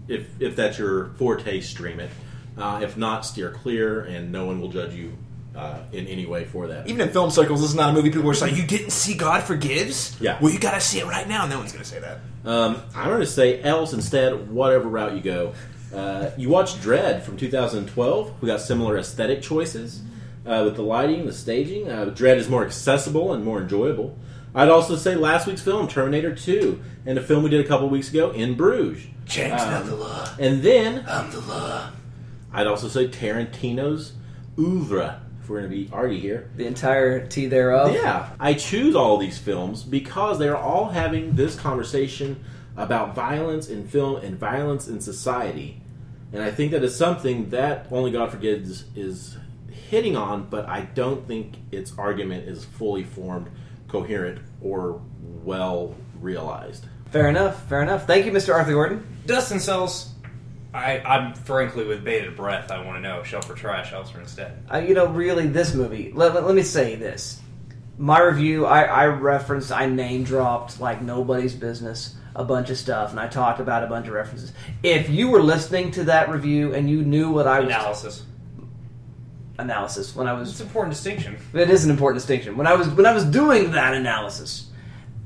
[0.09, 2.11] if if that's your forte, stream it.
[2.59, 5.17] Uh, if not, steer clear, and no one will judge you
[5.57, 6.87] uh, in any way for that.
[6.89, 9.15] Even in film circles, this is not a movie people are saying, You didn't see
[9.15, 10.17] God Forgives?
[10.21, 10.39] Yeah.
[10.41, 11.47] Well, you gotta see it right now.
[11.47, 12.19] No one's gonna say that.
[12.45, 15.53] Um, I'm going to say else instead, whatever route you go.
[15.93, 18.41] Uh, you watched Dredd from 2012.
[18.41, 20.01] We got similar aesthetic choices
[20.47, 21.91] uh, with the lighting, the staging.
[21.91, 24.17] Uh, Dredd is more accessible and more enjoyable.
[24.55, 27.89] I'd also say last week's film, Terminator 2, and a film we did a couple
[27.89, 29.07] weeks ago, In Bruges.
[29.25, 30.29] James, Um, not the law.
[30.39, 31.91] And then I'm the law.
[32.53, 34.13] I'd also say Tarantino's
[34.57, 36.51] oeuvre, if we're going to be arty here.
[36.57, 37.95] The entirety thereof.
[37.95, 42.45] Yeah, I choose all these films because they're all having this conversation
[42.77, 45.81] about violence in film and violence in society.
[46.33, 49.39] And I think that is something that Only God Forgives is
[49.71, 53.49] hitting on, but I don't think its argument is fully formed,
[53.87, 55.01] coherent, or
[55.45, 56.87] well realized.
[57.13, 57.69] Fair enough.
[57.69, 58.05] Fair enough.
[58.09, 58.53] Thank you, Mr.
[58.53, 59.07] Arthur Gordon.
[59.27, 60.13] Dustin Sells.
[60.77, 62.71] I, I'm frankly with bated breath.
[62.71, 64.63] I want to know shell for trash, else or instead.
[64.73, 66.13] Uh, you know, really, this movie.
[66.13, 67.41] Let, let, let me say this.
[67.99, 73.11] My review, I, I referenced, I name dropped like nobody's business a bunch of stuff,
[73.11, 74.53] and I talked about a bunch of references.
[74.83, 78.23] If you were listening to that review and you knew what I was Analysis.
[79.59, 81.39] analysis when I was It's an important distinction.
[81.55, 82.59] It is an important distinction.
[82.59, 84.66] When I was when I was doing that analysis,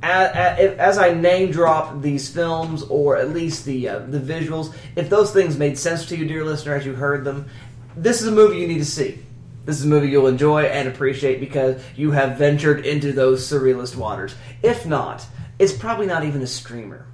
[0.03, 5.33] as, I name drop these films or at least the uh, the visuals, if those
[5.33, 7.49] things made sense to you, dear listener, as you heard them,
[7.97, 9.19] this is a movie you need to see.
[9.65, 13.95] This is a movie you'll enjoy and appreciate because you have ventured into those surrealist
[13.95, 14.35] waters.
[14.63, 15.25] If not,
[15.59, 17.07] it's probably not even a streamer.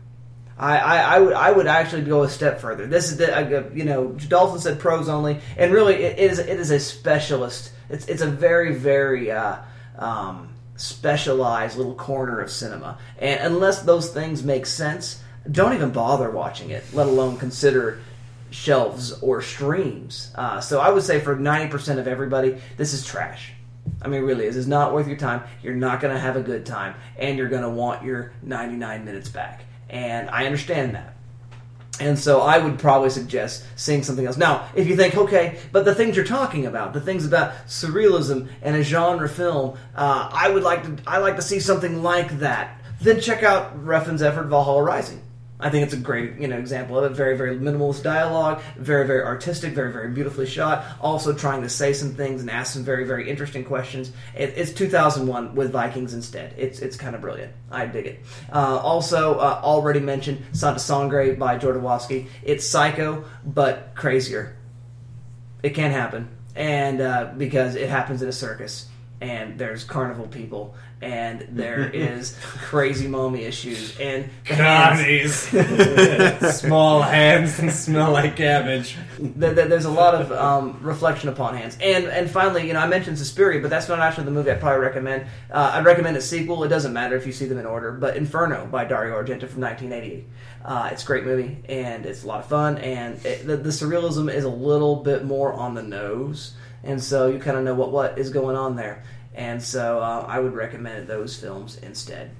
[0.59, 2.87] I, I, I would I would actually go a step further.
[2.87, 6.59] This is the uh, you know Dalton said pros only, and really it is it
[6.61, 7.73] is a specialist.
[7.91, 9.59] It's it's a very very uh,
[9.99, 16.31] um, specialized little corner of cinema, and unless those things make sense, don't even bother
[16.31, 16.85] watching it.
[16.93, 18.01] Let alone consider
[18.51, 20.31] shelves or streams.
[20.35, 23.53] Uh, so I would say for ninety percent of everybody, this is trash.
[24.03, 25.43] I mean, really, this is not worth your time.
[25.63, 29.05] You're not going to have a good time, and you're going to want your 99
[29.05, 29.65] minutes back.
[29.89, 31.16] And I understand that.
[31.99, 34.37] And so I would probably suggest seeing something else.
[34.37, 38.49] Now, if you think, okay, but the things you're talking about, the things about surrealism
[38.61, 42.39] and a genre film, uh, I would like to, I like to see something like
[42.41, 42.83] that.
[43.01, 45.23] Then check out Refn's effort, Valhalla Rising.
[45.59, 47.15] I think it's a great, you know, example of it.
[47.15, 50.85] Very, very minimalist dialogue, very, very artistic, very, very beautifully shot.
[51.01, 54.13] Also trying to say some things and ask some very, very interesting questions.
[54.37, 56.55] It, it's 2001 with Vikings instead.
[56.59, 57.53] It's it's kind of brilliant.
[57.71, 58.21] I dig it.
[58.53, 62.27] Uh, also, uh, already mentioned Santa Sangre by Jodorowsky.
[62.43, 64.57] It's Psycho, but crazier.
[65.63, 68.89] It can happen, and uh, because it happens in a circus,
[69.21, 75.41] and there's carnival people, and there is crazy mommy issues, and the hands-
[76.61, 78.97] Small hands and smell like cabbage.
[79.19, 81.77] There- there- there's a lot of um, reflection upon hands.
[81.81, 84.61] And and finally, you know, I mentioned Suspiria, but that's not actually the movie I'd
[84.61, 85.27] probably recommend.
[85.51, 86.63] Uh, I'd recommend a sequel.
[86.65, 89.63] It doesn't matter if you see them in order, but Inferno by Dario Argento from
[89.63, 90.25] 1988.
[90.65, 93.69] Uh, it's a great movie, and it's a lot of fun, and it, the, the
[93.69, 96.55] surrealism is a little bit more on the nose,
[96.87, 99.03] and so you kind of know what, what is going on there.
[99.35, 102.31] And so uh, I would recommend those films instead.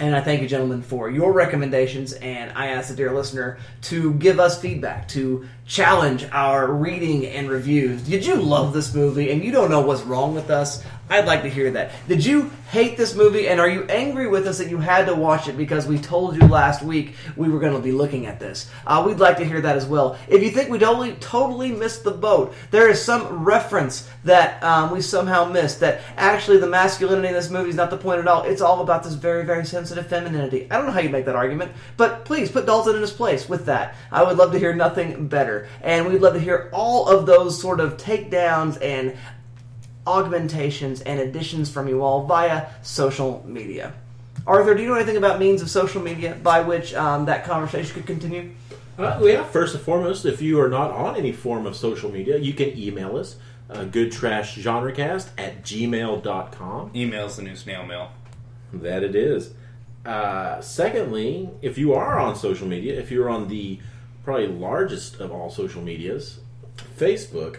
[0.00, 2.12] And I thank you, gentlemen, for your recommendations.
[2.14, 7.48] And I ask the dear listener to give us feedback, to challenge our reading and
[7.48, 8.02] reviews.
[8.02, 10.84] Did you love this movie and you don't know what's wrong with us?
[11.08, 11.92] I'd like to hear that.
[12.08, 15.14] Did you hate this movie and are you angry with us that you had to
[15.14, 18.40] watch it because we told you last week we were going to be looking at
[18.40, 18.70] this?
[18.86, 20.16] Uh, we'd like to hear that as well.
[20.26, 24.90] If you think we totally, totally missed the boat, there is some reference that um,
[24.90, 28.26] we somehow missed that actually the masculinity in this movie is not the point at
[28.28, 28.44] all.
[28.44, 30.66] It's all about this very, very sensitive femininity.
[30.70, 33.50] I don't know how you make that argument, but please put Dalton in his place
[33.50, 33.96] with that.
[34.10, 35.51] I would love to hear nothing better.
[35.82, 39.16] And we'd love to hear all of those sort of takedowns and
[40.06, 43.92] augmentations and additions from you all via social media.
[44.46, 47.94] Arthur, do you know anything about means of social media by which um, that conversation
[47.94, 48.50] could continue?
[48.98, 52.36] Uh, yeah, first and foremost, if you are not on any form of social media,
[52.38, 53.36] you can email us,
[53.70, 56.90] uh, goodtrashgenrecast at gmail.com.
[56.94, 58.10] Email's the new snail mail.
[58.72, 59.54] That it is.
[60.04, 63.78] Uh, secondly, if you are on social media, if you're on the
[64.24, 66.40] probably largest of all social medias,
[66.98, 67.58] Facebook,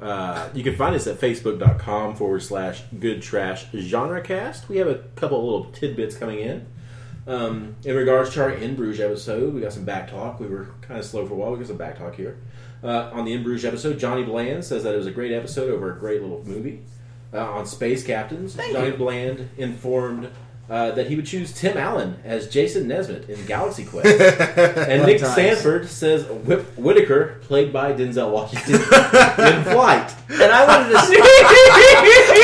[0.00, 4.68] uh, you can find us at facebook.com forward slash good trash genre cast.
[4.68, 6.66] We have a couple of little tidbits coming in.
[7.26, 10.40] Um, in regards to our In Bruges episode, we got some back talk.
[10.40, 11.52] We were kind of slow for a while.
[11.52, 12.36] We got some back talk here.
[12.82, 15.70] Uh, on the In Bruges episode, Johnny Bland says that it was a great episode
[15.70, 16.82] over a great little movie.
[17.32, 18.96] Uh, on Space Captains, Thank Johnny you.
[18.96, 20.28] Bland informed
[20.70, 24.06] uh, that he would choose Tim Allen as Jason Nesbitt in Galaxy Quest.
[24.06, 25.34] and Nick times.
[25.34, 30.14] Sanford says Whip Whitaker, played by Denzel Washington, in Flight.
[30.30, 31.16] And I wanted to see.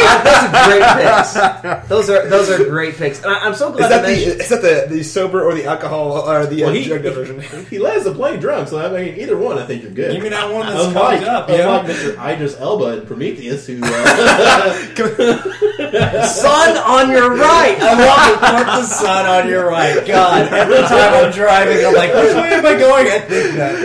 [0.01, 1.89] Those are great picks.
[1.89, 3.23] Those are those are great picks.
[3.23, 5.55] And I, I'm so glad Is that to the is that the, the sober or
[5.55, 7.41] the alcohol or the Well, uh, he, drugged up version?
[7.67, 10.13] he lands the plane drunk, so I mean, either one, I think you're good.
[10.13, 11.95] Give me that one that's unlike, cocked up, unlike yeah.
[11.95, 12.35] Mr.
[12.35, 14.75] Idris Elba in Prometheus, who uh,
[16.27, 17.77] Sun on your right.
[17.81, 20.07] I want to put the sun on your right.
[20.07, 23.07] God, every time I'm driving, I'm like, which way am I going?
[23.07, 23.81] I think that.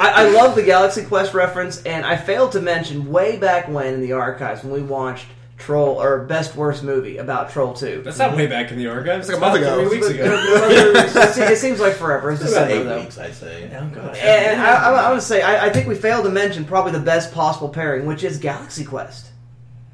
[0.00, 3.94] I, I love the Galaxy Quest reference, and I failed to mention way back when
[3.94, 8.02] in the archives when we watched Troll or Best Worst Movie about Troll Two.
[8.02, 9.28] That's not way back in the archives.
[9.28, 9.88] It's like a month ago.
[9.88, 10.24] Three weeks ago.
[11.52, 12.30] it seems like forever.
[12.30, 13.00] It's about December eight though.
[13.00, 13.70] weeks, I'd say.
[13.74, 14.16] Oh, God.
[14.16, 16.92] And I, I, I want to say, I, I think we failed to mention probably
[16.92, 19.27] the best possible pairing, which is Galaxy Quest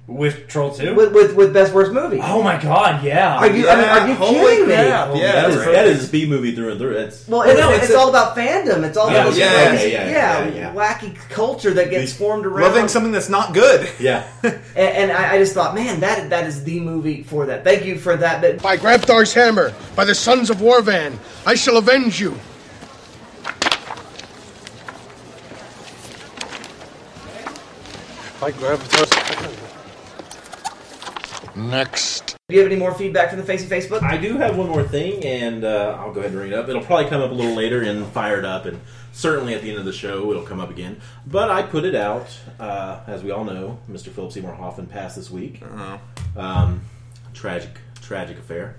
[0.06, 0.94] With Troll 2?
[0.94, 2.20] with with, with Best Worst Movie.
[2.22, 3.38] oh my god, yeah.
[3.38, 3.66] Are you?
[3.66, 5.20] I mean, are you Holy kidding crap, me?
[5.20, 5.72] Yeah, that is that's right.
[5.72, 6.92] that is B movie through and through.
[6.92, 8.82] That's Well, it, no, it's, it's a- all about fandom.
[8.84, 10.74] It's all Yeah, about this yeah, crazy, yeah, yeah, yeah, yeah.
[10.74, 12.60] wacky culture that gets We- formed around.
[12.70, 13.88] Loving something that's not good.
[13.98, 14.28] yeah.
[14.42, 17.64] and, and I, I just thought, man, that that is the movie for that.
[17.64, 18.42] Thank you for that.
[18.42, 22.38] But By Grabthar's hammer, by the sons of Worvan, I shall avenge you.
[28.40, 29.10] By Grabthar's
[31.56, 32.36] Next.
[32.48, 34.02] do you have any more feedback from the Facey Facebook?
[34.02, 36.68] I do have one more thing, and uh, I'll go ahead and bring it up.
[36.68, 38.80] It'll probably come up a little later and fired up, and
[39.12, 41.00] certainly at the end of the show it'll come up again.
[41.26, 42.26] But I put it out,
[42.58, 44.08] uh, as we all know, Mr.
[44.08, 45.62] Philip Seymour Hoffman passed this week.
[46.36, 46.82] Um,
[47.32, 48.76] tragic, tragic affair.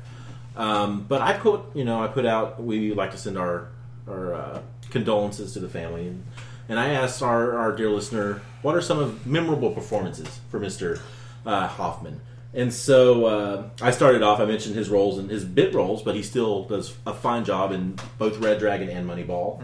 [0.57, 2.61] Um, but I put, you know, I put out.
[2.61, 3.69] We like to send our
[4.07, 6.23] our uh, condolences to the family, and,
[6.69, 10.99] and I asked our, our dear listener, what are some of memorable performances for Mister
[11.45, 12.21] uh, Hoffman?
[12.55, 14.39] And so uh, I started off.
[14.39, 17.71] I mentioned his roles and his bit roles, but he still does a fine job
[17.73, 19.61] in both Red Dragon and Moneyball.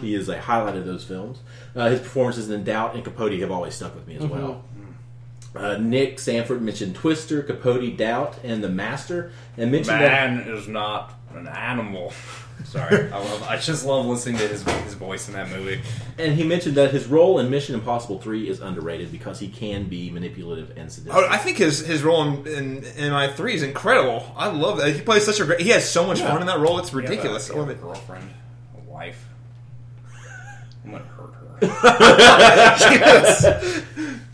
[0.00, 1.38] He is a highlight of those films.
[1.74, 4.64] Uh, his performances in Doubt and Capote have always stuck with me as well.
[5.54, 10.68] Uh, Nick Sanford mentioned Twister, Capote, Doubt, and The Master, and mentioned that Man is
[10.68, 12.12] not an animal.
[12.64, 13.42] Sorry, I love.
[13.42, 15.82] I just love listening to his his voice in that movie.
[16.18, 19.84] And he mentioned that his role in Mission Impossible 3 is underrated because he can
[19.84, 21.14] be manipulative and sadistic.
[21.14, 24.32] Oh, I think his his role in, in, in my three is incredible.
[24.36, 25.60] I love that he plays such a great.
[25.60, 26.78] He has so much fun in that role.
[26.78, 27.48] It's ridiculous.
[27.48, 27.78] You I love a, it.
[27.78, 28.30] a girlfriend,
[28.76, 29.22] a wife.
[30.84, 34.16] I'm gonna hurt her.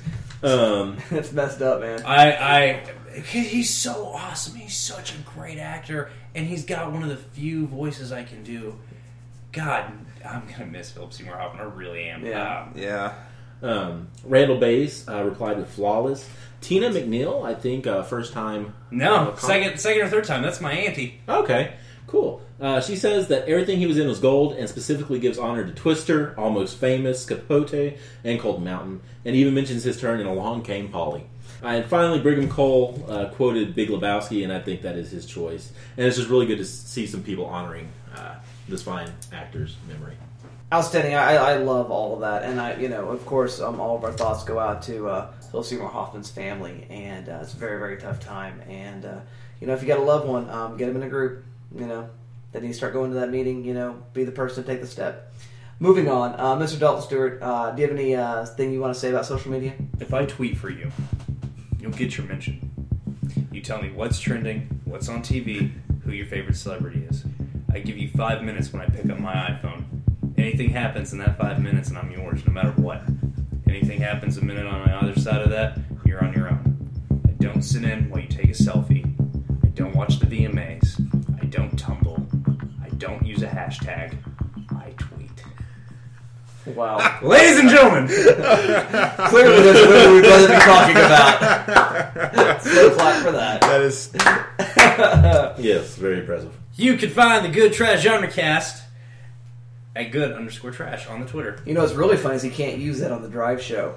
[0.42, 2.02] Um, That's messed up, man.
[2.04, 2.82] I, I,
[3.20, 4.56] he's so awesome.
[4.56, 8.42] He's such a great actor, and he's got one of the few voices I can
[8.42, 8.78] do.
[9.52, 9.92] God,
[10.26, 11.60] I'm gonna miss Philip Seymour Hoffman.
[11.60, 12.24] I really am.
[12.24, 12.60] Yeah.
[12.62, 13.12] Um, Yeah.
[13.62, 16.28] um, Randall Bays uh, replied with flawless.
[16.60, 18.72] Tina McNeil, I think, uh, first time.
[18.90, 20.42] no, uh, com- second, second or third time.
[20.42, 21.20] That's my auntie.
[21.28, 21.74] Okay,
[22.06, 22.40] cool.
[22.60, 25.72] Uh, she says that everything he was in was gold, and specifically gives honor to
[25.72, 30.88] Twister, Almost Famous, Capote, and Cold Mountain, and even mentions his turn in Along Came
[30.88, 31.24] Polly.
[31.62, 35.72] And finally, Brigham Cole uh, quoted Big Lebowski, and I think that is his choice.
[35.96, 38.34] And it's just really good to see some people honoring uh,
[38.68, 40.16] this fine actor's memory.
[40.72, 41.14] Outstanding.
[41.14, 44.04] I, I love all of that, and I, you know, of course, um, all of
[44.04, 47.78] our thoughts go out to uh, Phil Seymour Hoffman's family, and uh, it's a very,
[47.78, 48.60] very tough time.
[48.68, 49.20] And uh,
[49.60, 51.44] you know, if you got a loved one, um, get them in a group.
[51.76, 52.08] You know,
[52.52, 53.64] then you start going to that meeting.
[53.64, 55.32] You know, be the person to take the step.
[55.78, 56.78] Moving on, uh, Mr.
[56.78, 59.50] Dalton Stewart, uh, do you have any uh, thing you want to say about social
[59.50, 59.74] media?
[59.98, 60.92] If I tweet for you,
[61.82, 62.70] you'll get your mention.
[63.50, 65.72] You tell me what's trending, what's on TV,
[66.04, 67.24] who your favorite celebrity is.
[67.72, 69.84] I give you five minutes when I pick up my iPhone.
[70.38, 73.02] Anything happens in that five minutes, and I'm yours, no matter what.
[73.68, 76.88] Anything happens a minute on either side of that, you're on your own.
[77.26, 79.04] I don't sit in while you take a selfie.
[79.64, 81.00] I don't watch the VMAs.
[81.42, 82.26] I don't tumble.
[82.82, 84.16] I don't use a hashtag.
[86.62, 86.76] I tweet.
[86.76, 87.18] Wow.
[87.22, 92.62] Ladies and gentlemen, Clearly, there's a movie we'd rather be talking about.
[92.62, 93.60] so clap for that.
[93.60, 94.10] That is.
[95.58, 96.54] Yes, very impressive.
[96.76, 98.82] You can find the Good Trash Genre Cast
[99.96, 101.60] at good underscore trash on the Twitter.
[101.66, 103.96] You know what's really funny is he can't use that on the drive show.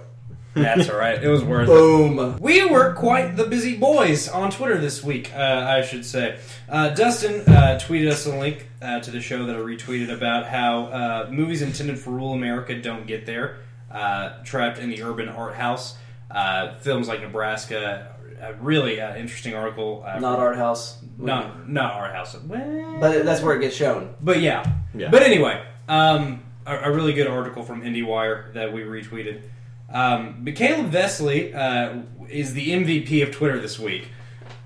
[0.55, 1.21] That's all right.
[1.21, 1.71] It was worth it.
[1.71, 2.37] Boom.
[2.39, 6.39] We were quite the busy boys on Twitter this week, uh, I should say.
[6.69, 10.45] Uh, Dustin uh, tweeted us a link uh, to the show that I retweeted about
[10.47, 13.57] how uh, movies intended for rural America don't get there,
[13.91, 15.97] uh, trapped in the urban art house.
[16.31, 20.03] Uh, films like Nebraska, a really uh, interesting article.
[20.07, 20.97] Uh, Not art house.
[21.17, 22.35] Not, not art house.
[22.45, 24.15] Well, But that's where it gets shown.
[24.21, 24.65] but yeah.
[24.93, 25.09] Yeah.
[25.11, 29.41] But anyway, um, a, a really good article from IndieWire that we retweeted.
[29.89, 34.07] Um, but Caleb Vesley uh, is the MVP of Twitter this week.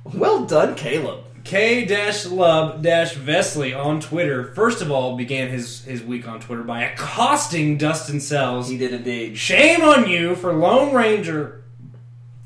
[0.03, 1.25] Well done, Caleb.
[1.43, 1.85] K
[2.27, 4.53] Lub Vesley on Twitter.
[4.53, 8.69] First of all, began his, his week on Twitter by accosting Dustin Sells.
[8.69, 9.37] He did indeed.
[9.37, 11.63] Shame on you for Lone Ranger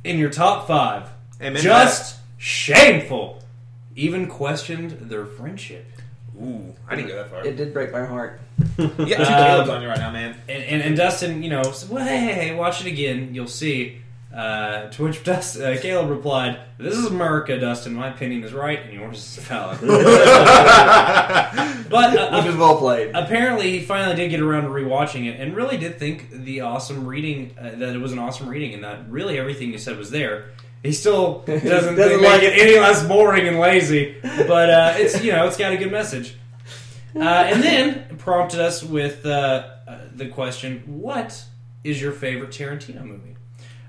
[0.03, 1.09] in your top five.
[1.41, 3.43] Amen Just shameful.
[3.95, 5.85] Even questioned their friendship.
[6.41, 7.45] Ooh, I didn't go that far.
[7.45, 8.39] It did break my heart.
[8.77, 10.35] yeah, got two Um, Caleb's on you right now, man.
[10.47, 13.33] And, and, and Dustin, you know, said, well, hey, hey, hey, watch it again.
[13.35, 13.99] You'll see.
[14.33, 17.93] Uh, to which Dust, uh, Caleb replied, This is America, Dustin.
[17.93, 19.79] My opinion is right, and yours is valid.
[21.89, 23.11] but uh, Which was well played.
[23.13, 27.05] apparently, he finally did get around to rewatching it and really did think the awesome
[27.07, 30.09] reading, uh, that it was an awesome reading, and that really everything you said was
[30.09, 30.49] there.
[30.83, 34.93] He still doesn't, Doesn't think- like make it any less boring and lazy, but uh,
[34.97, 36.35] it's you know it's got a good message.
[37.15, 41.43] Uh, and then prompted us with uh, uh, the question: What
[41.83, 43.35] is your favorite Tarantino movie?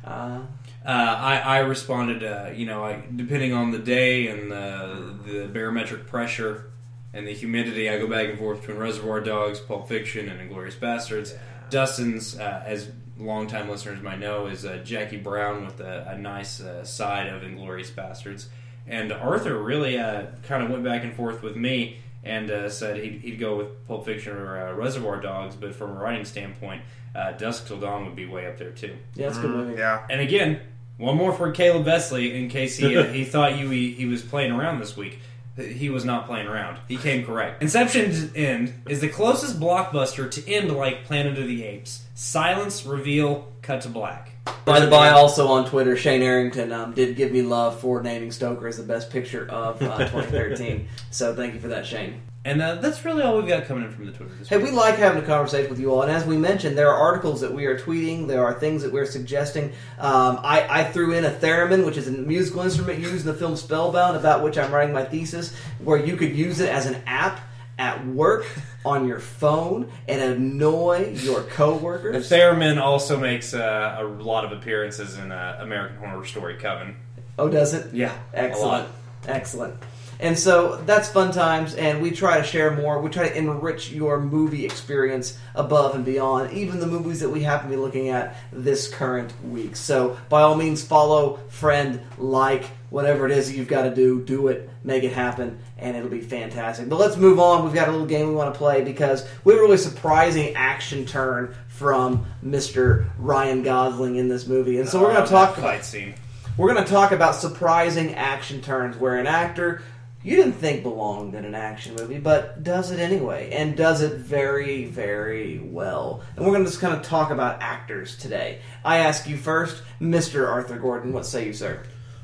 [0.05, 0.40] Uh,
[0.86, 5.49] Uh, I, I responded, uh, you know, I, depending on the day and the, the
[5.49, 6.66] barometric pressure
[7.14, 10.74] and the humidity, I go back and forth between Reservoir Dogs, Pulp Fiction, and Inglourious
[10.76, 11.34] Basterds.
[11.70, 16.60] Dustin's, uh, as longtime listeners might know, is uh, Jackie Brown with a, a nice
[16.60, 18.46] uh, side of Inglourious Basterds.
[18.86, 22.96] And Arthur really uh, kind of went back and forth with me and uh, said
[22.96, 26.82] he'd, he'd go with Pulp Fiction or uh, Reservoir Dogs, but from a writing standpoint,
[27.14, 28.96] uh, Dusk Till Dawn would be way up there too.
[29.14, 29.78] yeah, it's a good movie.
[29.78, 30.06] Yeah.
[30.10, 30.60] And again,
[30.96, 34.22] one more for Caleb Vesley in case he uh, he thought you he, he was
[34.22, 35.18] playing around this week.
[35.57, 36.78] He was not playing around.
[36.88, 37.62] He came correct.
[37.62, 42.05] Inception's end is the closest blockbuster to end like Planet of the Apes.
[42.14, 44.32] Silence, reveal, cut to black.
[44.64, 48.30] By the by, also on Twitter, Shane Arrington um, did give me love for naming
[48.30, 50.88] Stoker as the best picture of uh, 2013.
[51.11, 52.20] so thank you for that, Shane.
[52.47, 54.34] And uh, that's really all we've got coming in from the Twitter.
[54.38, 54.66] This Hey, week.
[54.66, 57.40] we like having a conversation with you all, and as we mentioned, there are articles
[57.40, 58.26] that we are tweeting.
[58.28, 59.72] There are things that we're suggesting.
[59.99, 63.38] Um, I, I threw in a theremin, which is a musical instrument used in the
[63.38, 67.03] film Spellbound, about which I'm writing my thesis, where you could use it as an
[67.07, 67.40] app
[67.78, 68.45] at work
[68.84, 72.28] on your phone and annoy your coworkers.
[72.28, 72.36] The.
[72.36, 76.95] Theremin also makes uh, a lot of appearances in uh, American Horror Story Coven.
[77.38, 77.92] Oh, does it?
[77.95, 78.86] Yeah, Excellent.
[79.26, 79.74] Excellent.
[80.20, 83.00] And so that's fun times, and we try to share more.
[83.00, 87.42] We try to enrich your movie experience above and beyond, even the movies that we
[87.42, 89.76] happen to be looking at this current week.
[89.76, 94.22] So, by all means, follow, friend, like, whatever it is that you've got to do,
[94.22, 96.88] do it, make it happen, and it'll be fantastic.
[96.88, 97.64] But let's move on.
[97.64, 100.54] We've got a little game we want to play because we have a really surprising
[100.54, 103.06] action turn from Mr.
[103.18, 104.78] Ryan Gosling in this movie.
[104.78, 106.14] And so we're going Oh, to talk fight scene.
[106.56, 109.82] we're going to talk about surprising action turns where an actor
[110.24, 114.14] you didn't think belonged in an action movie, but does it anyway, and does it
[114.14, 116.22] very, very well.
[116.34, 118.60] And we're going to just kind of talk about actors today.
[118.82, 120.48] I ask you first, Mr.
[120.48, 121.82] Arthur Gordon, what say you, sir?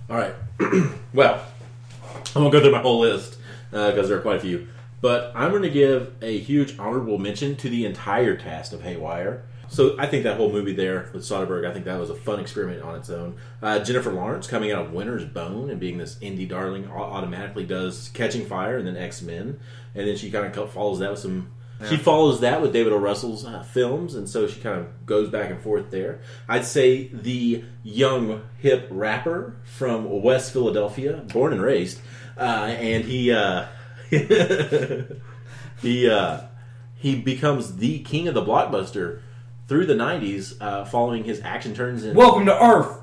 [0.08, 0.34] All right.
[1.12, 1.44] well,
[2.34, 3.36] I won't go through my whole list
[3.70, 4.66] uh, because there are quite a few.
[5.02, 9.44] But I'm going to give a huge honorable mention to the entire cast of Haywire.
[9.70, 12.40] So I think that whole movie there with Soderbergh, I think that was a fun
[12.40, 13.36] experiment on its own.
[13.62, 18.10] Uh, Jennifer Lawrence coming out of Winter's Bone and being this indie darling automatically does
[18.12, 19.60] Catching Fire and then X Men,
[19.94, 21.52] and then she kind of follows that with some.
[21.88, 22.98] She follows that with David O.
[22.98, 26.20] Russell's uh, films, and so she kind of goes back and forth there.
[26.46, 32.00] I'd say the young hip rapper from West Philadelphia, born and raised,
[32.36, 33.66] uh, and he uh,
[35.80, 36.40] he uh,
[36.96, 39.22] he becomes the king of the blockbuster
[39.70, 42.98] through the '90s, uh, following his action turns in Welcome to Earth.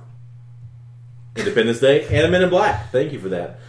[1.38, 2.92] Independence Day and Men in Black.
[2.92, 3.60] Thank you for that.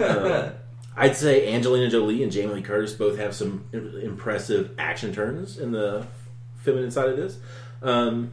[0.00, 0.50] Uh,
[0.96, 5.70] I'd say Angelina Jolie and Jamie Lee Curtis both have some impressive action turns in
[5.70, 6.04] the
[6.56, 7.38] feminine side of this.
[7.82, 8.32] Um,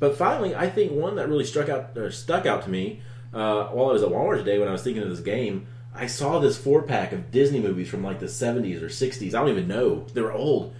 [0.00, 3.02] but finally, I think one that really struck out or stuck out to me
[3.34, 5.66] uh, while I was at Walmart today when I was thinking of this game.
[5.94, 9.34] I saw this four pack of Disney movies from like the 70s or 60s.
[9.34, 10.06] I don't even know.
[10.14, 10.74] They were old.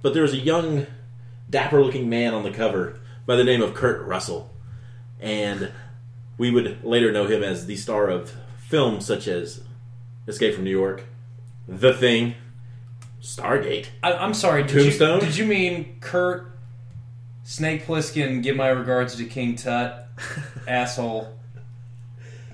[0.00, 0.86] But there was a young,
[1.50, 4.54] dapper looking man on the cover by the name of Kurt Russell.
[5.20, 5.72] And
[6.36, 8.32] we would later know him as the star of
[8.68, 9.62] films such as
[10.26, 11.04] Escape from New York,
[11.66, 12.34] The Thing,
[13.20, 13.86] Stargate.
[14.02, 14.62] I, I'm sorry.
[14.62, 15.20] Did Tombstone?
[15.20, 16.52] You, did you mean Kurt
[17.44, 18.42] Snake Plissken?
[18.42, 20.06] Give my regards to King Tut,
[20.68, 21.34] asshole.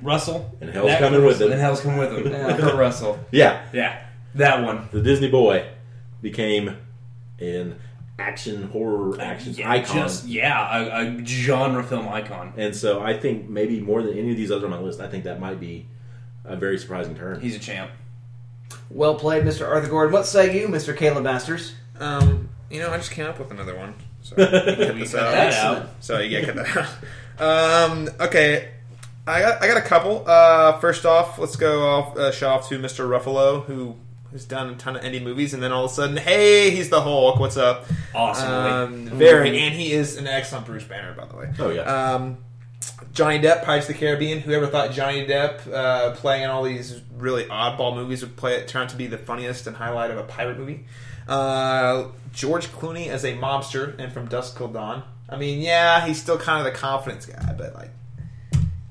[0.02, 1.46] Russell And hell's That coming Kurt with Russell.
[1.46, 1.52] him.
[1.52, 2.32] And hell's coming with him.
[2.32, 2.56] Yeah.
[2.58, 3.18] Kurt Russell.
[3.30, 4.88] Yeah, Yeah, that one.
[4.92, 5.66] the Disney boy
[6.20, 6.76] became
[7.40, 7.76] an
[8.18, 9.96] action horror action yeah, icon.
[9.96, 12.52] Just yeah, a, a genre film icon.
[12.56, 15.08] And so I think maybe more than any of these others on my list, I
[15.08, 15.86] think that might be
[16.44, 17.40] a very surprising turn.
[17.40, 17.90] He's a champ.
[18.90, 19.66] Well played, Mr.
[19.66, 20.12] Arthur Gordon.
[20.12, 20.96] What say you, Mr.
[20.96, 21.74] Caleb Masters?
[21.98, 23.94] Um, you know, I just came up with another one.
[24.22, 25.32] So you can cut this out.
[25.32, 27.90] that So you gotta cut that out.
[27.90, 28.70] Um, okay,
[29.26, 30.24] I got I got a couple.
[30.26, 33.08] Uh, first off, let's go off uh, shout off to Mr.
[33.08, 33.96] Ruffalo who
[34.34, 36.90] has done a ton of indie movies, and then all of a sudden, hey, he's
[36.90, 37.38] the Hulk.
[37.38, 37.86] What's up?
[38.14, 38.50] Awesome.
[38.50, 41.52] Um, very, and he is an excellent Bruce Banner, by the way.
[41.58, 41.82] Oh, yeah.
[41.82, 42.38] Um,
[43.12, 44.40] Johnny Depp, Pirates of the Caribbean.
[44.40, 48.66] Whoever thought Johnny Depp uh, playing in all these really oddball movies would play it
[48.66, 50.84] turn out to be the funniest and highlight of a pirate movie?
[51.28, 55.04] Uh, George Clooney as a mobster and from Dusk Till Dawn.
[55.28, 57.90] I mean, yeah, he's still kind of the confidence guy, but like,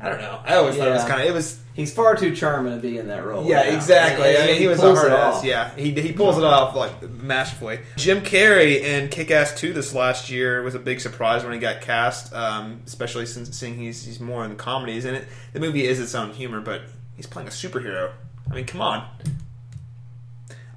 [0.04, 0.40] I don't know.
[0.46, 1.08] I always thought it was Yeah.
[1.08, 3.46] kind of it was He's far too charming to be in that role.
[3.48, 4.38] yeah, exactly.
[4.38, 5.36] I mean, he was a pulls hard it ass.
[5.38, 5.44] off.
[5.46, 7.80] Yeah, he he pulls it off like masterfully.
[7.96, 11.58] Jim Carrey in Kick Ass Two this last year was a big surprise when he
[11.60, 15.06] got cast, um, especially since seeing he's he's more in the comedies.
[15.06, 16.82] And it the movie is its own humor, but
[17.16, 18.12] he's playing a superhero.
[18.52, 19.08] I mean, come on.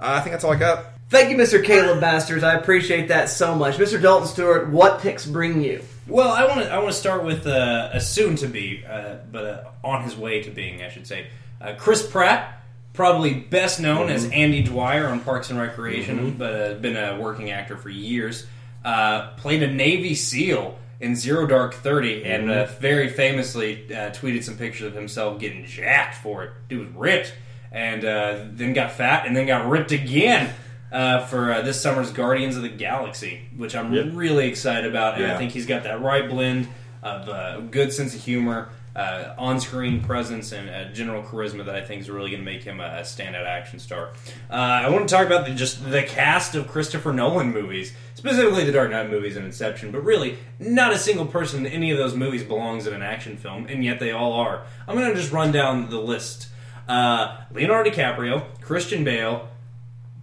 [0.00, 0.86] Uh, I think that's all I got.
[1.08, 1.62] Thank you, Mr.
[1.62, 2.42] Caleb Masters.
[2.42, 3.76] I appreciate that so much.
[3.76, 4.00] Mr.
[4.00, 5.82] Dalton Stewart, what picks bring you?
[6.08, 9.16] Well, I want to I want to start with uh, a soon to be, uh,
[9.32, 11.26] but uh, on his way to being, I should say,
[11.60, 16.74] uh, Chris Pratt, probably best known as Andy Dwyer on Parks and Recreation, but uh,
[16.74, 18.46] been a working actor for years.
[18.84, 24.44] Uh, played a Navy SEAL in Zero Dark Thirty, and uh, very famously uh, tweeted
[24.44, 26.52] some pictures of himself getting jacked for it.
[26.68, 27.34] Dude was ripped,
[27.72, 30.54] and uh, then got fat, and then got ripped again.
[30.92, 34.06] Uh, for uh, this summer's Guardians of the Galaxy, which I'm Yep.
[34.12, 36.68] really excited about, and I think he's got that right blend
[37.02, 41.82] of uh, good sense of humor, uh, on-screen presence and uh, general charisma that I
[41.82, 44.10] think is really going to make him a, a standout action star.
[44.48, 48.64] Uh, I want to talk about the, just the cast of Christopher Nolan movies, specifically
[48.64, 49.90] the Dark Knight movies and Inception.
[49.90, 53.36] But really, not a single person in any of those movies belongs in an action
[53.36, 54.62] film, and yet they all are.
[54.88, 56.48] I'm going to just run down the list:
[56.88, 59.46] uh, Leonardo DiCaprio, Christian Bale,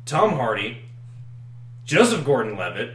[0.06, 0.80] Tom Hardy,
[1.86, 2.94] Joseph Gordon-Levitt,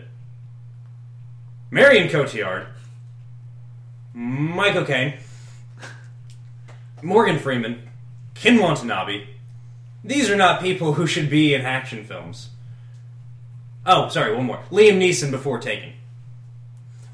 [1.70, 2.66] Marion Cotillard,
[4.14, 5.14] Michael Caine,
[7.02, 7.88] Morgan Freeman,
[8.34, 9.26] Ken Watanabe.
[10.04, 12.50] These are not people who should be in action films.
[13.86, 14.62] Oh, sorry, one more.
[14.70, 15.92] Liam Neeson before Taken.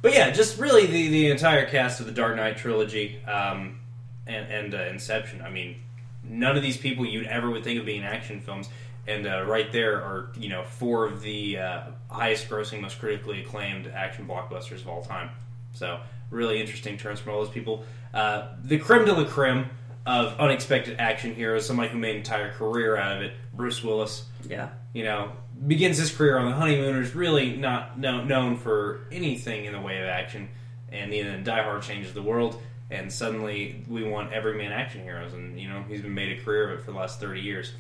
[0.03, 3.81] But yeah, just really the, the entire cast of the Dark Knight trilogy um,
[4.27, 5.41] and, and uh, Inception.
[5.41, 5.77] I mean,
[6.23, 8.69] none of these people you'd ever would think of being action films.
[9.07, 13.43] And uh, right there are, you know, four of the uh, highest grossing, most critically
[13.43, 15.31] acclaimed action blockbusters of all time.
[15.73, 16.01] So,
[16.31, 17.85] really interesting turns from all those people.
[18.15, 19.67] Uh, the creme de la creme
[20.07, 24.25] of unexpected action heroes, somebody who made an entire career out of it, Bruce Willis.
[24.49, 24.69] Yeah.
[24.93, 25.33] You know,
[25.67, 30.01] begins his career on The Honeymooners, really not no, known for anything in the way
[30.01, 30.49] of action.
[30.93, 35.33] And then Die Hard changes the world, and suddenly we want everyman action heroes.
[35.33, 37.73] And, you know, he's been made a career of it for the last 30 years.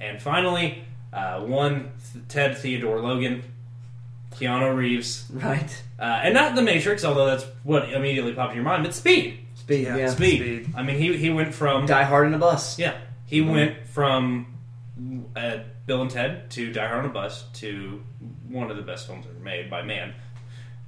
[0.00, 1.92] And finally, uh, one,
[2.28, 3.42] Ted Theodore Logan,
[4.32, 5.26] Keanu Reeves.
[5.32, 5.82] Right.
[5.98, 9.38] Uh, and not The Matrix, although that's what immediately popped in your mind, but Speed.
[9.54, 10.08] Speed, yeah.
[10.08, 10.72] Speed.
[10.76, 11.86] I mean, he, he went from.
[11.86, 12.78] Die Hard in a Bus.
[12.78, 12.96] Yeah.
[13.26, 14.46] He went from
[15.36, 18.02] uh, Bill and Ted to Die Hard on a Bus to
[18.48, 20.14] one of the best films ever made by man.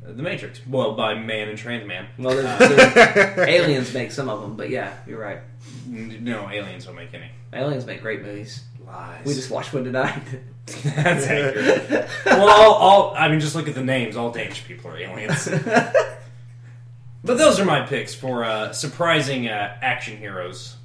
[0.05, 0.61] Uh, The Matrix.
[0.67, 2.09] Well, by man and trans man.
[2.19, 5.39] Well, there's, Uh, there's- aliens make some of them, but yeah, you're right.
[5.87, 7.31] no, aliens don't make any.
[7.53, 8.65] Aliens make great movies.
[8.87, 9.25] Lies.
[9.25, 10.23] We just watched one tonight.
[10.67, 12.09] That's accurate.
[12.27, 14.17] well, all, all I mean, just look at the names.
[14.17, 15.49] All Danish people are aliens.
[17.25, 20.77] but those are my picks for uh, surprising uh, action heroes.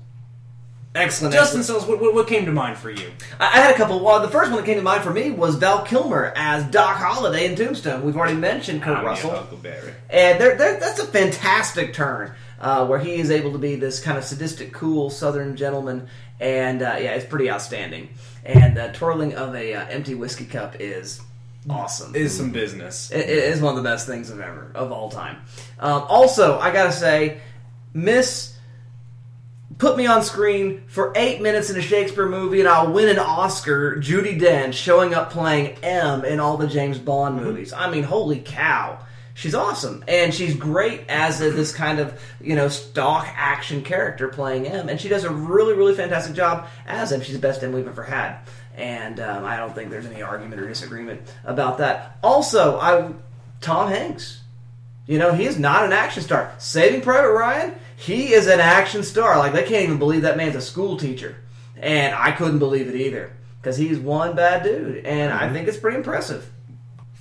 [0.95, 1.34] Excellent.
[1.34, 1.84] Justin excellent.
[1.84, 3.12] Sells, what, what, came to mind for you?
[3.39, 4.04] I I had a couple.
[4.04, 6.97] Well, the first one that came to mind for me was Val Kilmer as Doc
[6.97, 8.04] Holliday in Tombstone.
[8.04, 9.30] We've already mentioned Kurt I'm Russell.
[9.30, 9.93] Huckleberry.
[10.10, 14.01] And there, there, that's a fantastic turn uh, where he is able to be this
[14.01, 16.07] kind of sadistic, cool Southern gentleman,
[16.39, 18.10] and uh, yeah, it's pretty outstanding.
[18.45, 21.22] And uh, twirling of a uh, empty whiskey cup is
[21.70, 22.16] awesome.
[22.16, 23.12] Is some business.
[23.12, 25.38] It, it is one of the best things of ever of all time.
[25.80, 27.41] Um, also, I gotta say,
[27.93, 28.55] Miss
[29.78, 33.18] put me on screen for eight minutes in a Shakespeare movie, and I'll win an
[33.18, 33.95] Oscar.
[33.95, 37.74] Judi Dench showing up playing M in all the James Bond movies.
[37.74, 38.99] I mean, holy cow!
[39.39, 44.27] She's awesome, and she's great as a, this kind of you know stock action character
[44.27, 47.21] playing M, and she does a really really fantastic job as M.
[47.21, 48.39] She's the best M we've ever had,
[48.75, 52.17] and um, I don't think there's any argument or disagreement about that.
[52.21, 53.13] Also, I
[53.61, 54.41] Tom Hanks.
[55.07, 56.53] You know, he is not an action star.
[56.57, 59.37] Saving Private Ryan, he is an action star.
[59.37, 61.37] Like they can't even believe that man's a school teacher,
[61.77, 63.31] and I couldn't believe it either
[63.61, 66.51] because he's one bad dude, and I think it's pretty impressive.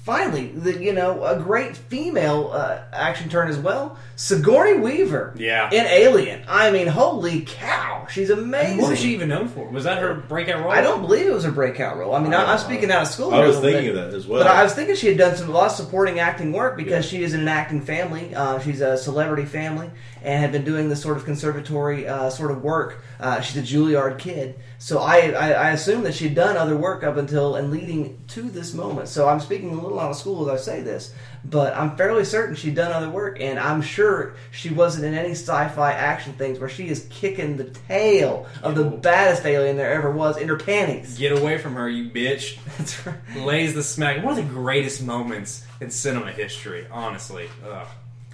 [0.09, 3.99] Finally, the, you know, a great female uh, action turn as well.
[4.17, 5.69] Sigourney Weaver, Yeah.
[5.71, 6.45] in Alien.
[6.49, 8.79] I mean, holy cow, she's amazing.
[8.79, 9.69] What was she even known for?
[9.69, 10.73] Was that her breakout role?
[10.73, 12.15] I don't believe it was her breakout role.
[12.15, 13.35] I mean, I, I'm speaking out of school.
[13.35, 13.97] I was thinking bit.
[14.03, 14.41] of that as well.
[14.43, 17.05] But I was thinking she had done some a lot of supporting acting work because
[17.05, 18.35] she is in an acting family.
[18.35, 19.91] Uh, she's a celebrity family
[20.23, 23.03] and had been doing this sort of conservatory uh, sort of work.
[23.21, 27.05] Uh, she's a Juilliard kid, so I, I I assume that she'd done other work
[27.05, 29.09] up until and leading to this moment.
[29.09, 32.25] So I'm speaking a little out of school as I say this, but I'm fairly
[32.25, 36.59] certain she'd done other work, and I'm sure she wasn't in any sci-fi action things
[36.59, 40.57] where she is kicking the tail of the baddest alien there ever was in her
[40.57, 41.19] panties.
[41.19, 42.59] Get away from her, you bitch.
[42.79, 43.17] That's right.
[43.37, 44.23] Lays the smack.
[44.25, 47.49] One of the greatest moments in cinema history, honestly.
[47.69, 47.87] Ugh.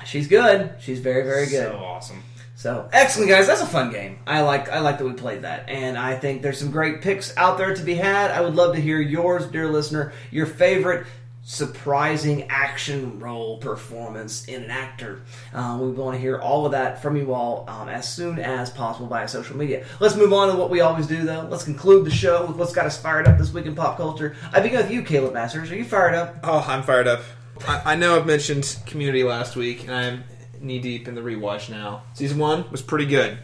[0.05, 0.75] She's good.
[0.81, 1.71] She's very, very good.
[1.71, 2.23] So awesome.
[2.57, 3.47] So excellent, guys.
[3.47, 4.21] That's a fun game.
[4.27, 4.69] I like.
[4.69, 7.75] I like that we played that, and I think there's some great picks out there
[7.75, 8.31] to be had.
[8.31, 10.13] I would love to hear yours, dear listener.
[10.31, 11.07] Your favorite
[11.47, 15.23] surprising action role performance in an actor.
[15.53, 18.71] Uh, we want to hear all of that from you all um, as soon as
[18.71, 19.85] possible via social media.
[20.01, 21.47] Let's move on to what we always do, though.
[21.51, 24.35] Let's conclude the show with what's got us fired up this week in pop culture.
[24.53, 25.71] I begin with you, Caleb Masters.
[25.71, 26.37] Are you fired up?
[26.43, 27.21] Oh, I'm fired up.
[27.69, 30.25] I, I know I've mentioned Community last week, and I'm
[30.61, 32.05] knee deep in the rewatch now.
[32.15, 33.37] Season one was pretty good.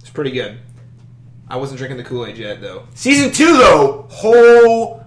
[0.00, 0.60] It's pretty good.
[1.48, 2.86] I wasn't drinking the Kool Aid yet, though.
[2.94, 4.06] Season two, though,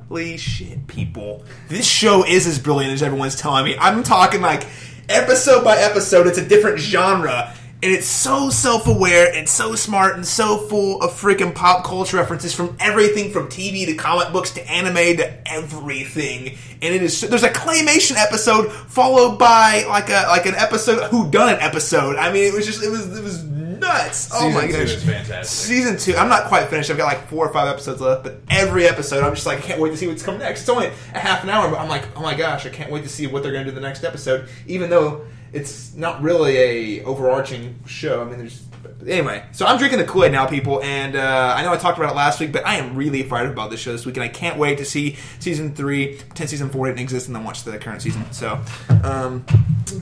[0.09, 1.45] holy shit, people!
[1.67, 3.77] This show is as brilliant as everyone's telling me.
[3.79, 4.65] I'm talking like
[5.07, 6.27] episode by episode.
[6.27, 7.53] It's a different genre.
[7.81, 12.53] And it's so self-aware and so smart and so full of freaking pop culture references
[12.53, 16.57] from everything from TV to comic books to anime to everything.
[16.81, 21.31] And it is there's a claymation episode followed by like a like an episode who
[21.31, 22.17] done an episode.
[22.17, 23.48] I mean, it was just it was it was
[23.79, 24.29] nuts!
[24.33, 25.45] Oh Season my two gosh, is fantastic.
[25.45, 26.15] Season two.
[26.15, 26.89] I'm not quite finished.
[26.89, 29.61] I've got like four or five episodes left, but every episode, I'm just like, I
[29.61, 30.61] can't wait to see what's coming next.
[30.61, 33.03] It's only a half an hour, but I'm like, oh my gosh, I can't wait
[33.03, 34.49] to see what they're going to do the next episode.
[34.67, 38.21] Even though it's not really a overarching show.
[38.21, 38.65] I mean, there's.
[39.07, 41.97] Anyway, so I'm drinking the Kool Aid now, people, and uh, I know I talked
[41.97, 44.23] about it last week, but I am really excited about this show this week, and
[44.23, 47.63] I can't wait to see season three, pretend season four didn't exist, and then watch
[47.63, 48.29] the current season.
[48.31, 48.59] So,
[49.03, 49.45] um,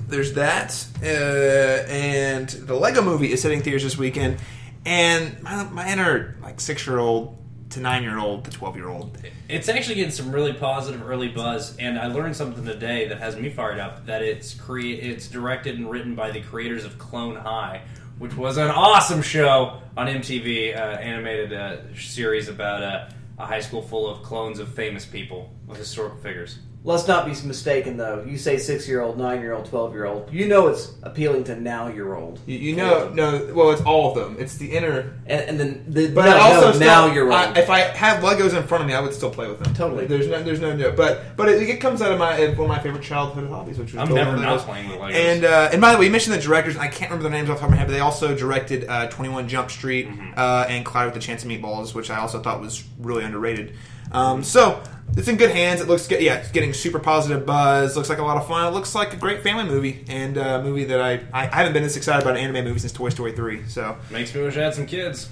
[0.08, 4.38] there's that, uh, and the Lego Movie is hitting theaters this weekend,
[4.86, 7.38] and my, my inner like six year old
[7.70, 9.18] to nine year old to twelve year old.
[9.50, 13.36] It's actually getting some really positive early buzz, and I learned something today that has
[13.36, 14.06] me fired up.
[14.06, 17.82] That it's cre- it's directed and written by the creators of Clone High,
[18.20, 23.60] which was an awesome show on MTV, uh, animated uh, series about uh, a high
[23.60, 26.60] school full of clones of famous people, of historical figures.
[26.88, 28.24] Let's not be mistaken, though.
[28.26, 30.32] You say six year old, nine year old, twelve year old.
[30.32, 32.40] You know it's appealing to now year old.
[32.46, 34.38] You, you know, no, well, it's all of them.
[34.40, 35.20] It's the inner.
[35.26, 37.34] And, and then the But no, also no, still, now year old.
[37.34, 39.74] I, if I had Legos in front of me, I would still play with them.
[39.74, 40.06] Totally.
[40.08, 40.94] There's no, there's no, no.
[40.94, 43.92] But but it, it comes out of my one of my favorite childhood hobbies, which
[43.92, 44.64] was I'm never not Legos.
[44.64, 45.14] playing with Legos.
[45.14, 46.76] And uh, and by the way, you mentioned the directors.
[46.76, 48.34] and I can't remember their names off the top of my head, but they also
[48.34, 50.32] directed uh, 21 Jump Street Mm-hmm.
[50.38, 53.74] uh, and Cloud with the Chance of Meatballs, which I also thought was really underrated.
[54.14, 54.82] Um, so
[55.16, 55.82] it's in good hands.
[55.82, 56.22] It looks good.
[56.22, 57.96] Yeah, it's getting super positive buzz.
[57.96, 58.68] Looks like a lot of fun.
[58.68, 61.56] It looks like a great family movie and uh, a movie that I, I I
[61.56, 63.68] haven't been this excited about an anime movie since Toy Story 3.
[63.68, 65.30] So Makes me wish I had some kids.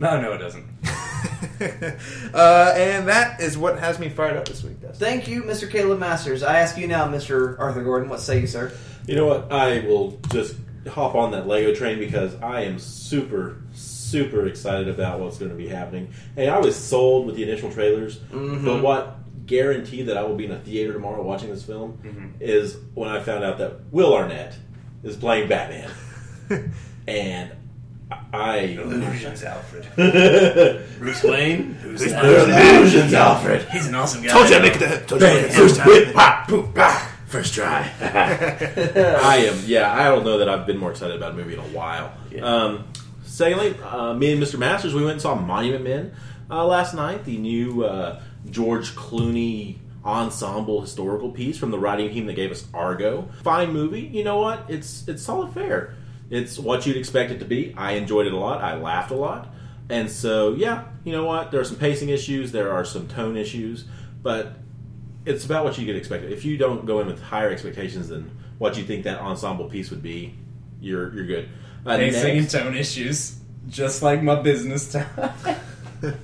[0.00, 0.64] No, no, it doesn't.
[2.34, 4.80] uh, and that is what has me fired up this week.
[4.80, 4.98] Dustin.
[4.98, 5.68] Thank you, Mr.
[5.68, 6.44] Caleb Masters.
[6.44, 7.58] I ask you now, Mr.
[7.58, 8.08] Arthur Gordon.
[8.08, 8.72] What say you, sir?
[9.06, 9.50] You know what?
[9.50, 10.56] I will just
[10.88, 15.56] hop on that Lego train because I am super, super excited about what's going to
[15.56, 16.12] be happening.
[16.34, 20.44] Hey, I was sold with the initial trailers, but what guaranteed that I will be
[20.44, 24.56] in a theater tomorrow watching this film is when I found out that Will Arnett
[25.02, 25.90] is playing Batman,
[27.08, 27.52] and
[28.32, 29.86] I Illusions, Alfred.
[30.98, 31.74] Bruce Wayne.
[31.74, 33.68] Who's illusions, Alfred.
[33.68, 34.32] He's an awesome guy.
[34.32, 35.08] Told you I'd make it.
[35.08, 36.12] Told you I'd make it first time.
[36.12, 36.78] Pop, poop,
[37.26, 37.90] First try.
[38.00, 39.58] I am.
[39.66, 42.12] Yeah, I don't know that I've been more excited about a movie in a while.
[42.40, 42.86] Um,
[43.38, 44.58] secondly, uh, me and Mr.
[44.58, 46.14] Masters, we went and saw Monument Men
[46.50, 47.24] uh, last night.
[47.24, 48.20] The new uh,
[48.50, 53.28] George Clooney ensemble historical piece from the writing team that gave us Argo.
[53.44, 54.00] Fine movie.
[54.00, 54.64] You know what?
[54.68, 55.94] It's it's solid fare.
[56.30, 57.72] It's what you'd expect it to be.
[57.76, 58.60] I enjoyed it a lot.
[58.60, 59.54] I laughed a lot.
[59.88, 61.50] And so, yeah, you know what?
[61.50, 62.52] There are some pacing issues.
[62.52, 63.86] There are some tone issues,
[64.20, 64.56] but
[65.24, 66.24] it's about what you could expect.
[66.24, 69.90] If you don't go in with higher expectations than what you think that ensemble piece
[69.90, 70.34] would be,
[70.80, 71.48] you're you're good.
[71.84, 73.38] Pacing and tone issues.
[73.68, 75.34] Just like my business time.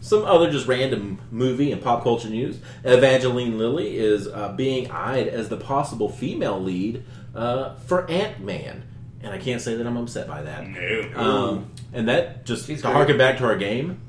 [0.00, 2.58] some other just random movie and pop culture news.
[2.82, 7.04] Evangeline Lilly is uh, being eyed as the possible female lead
[7.34, 8.82] uh, for Ant Man,
[9.22, 10.66] and I can't say that I'm upset by that.
[10.66, 11.12] No.
[11.14, 12.94] Um, and that just She's to great.
[12.94, 14.00] harken back to our game,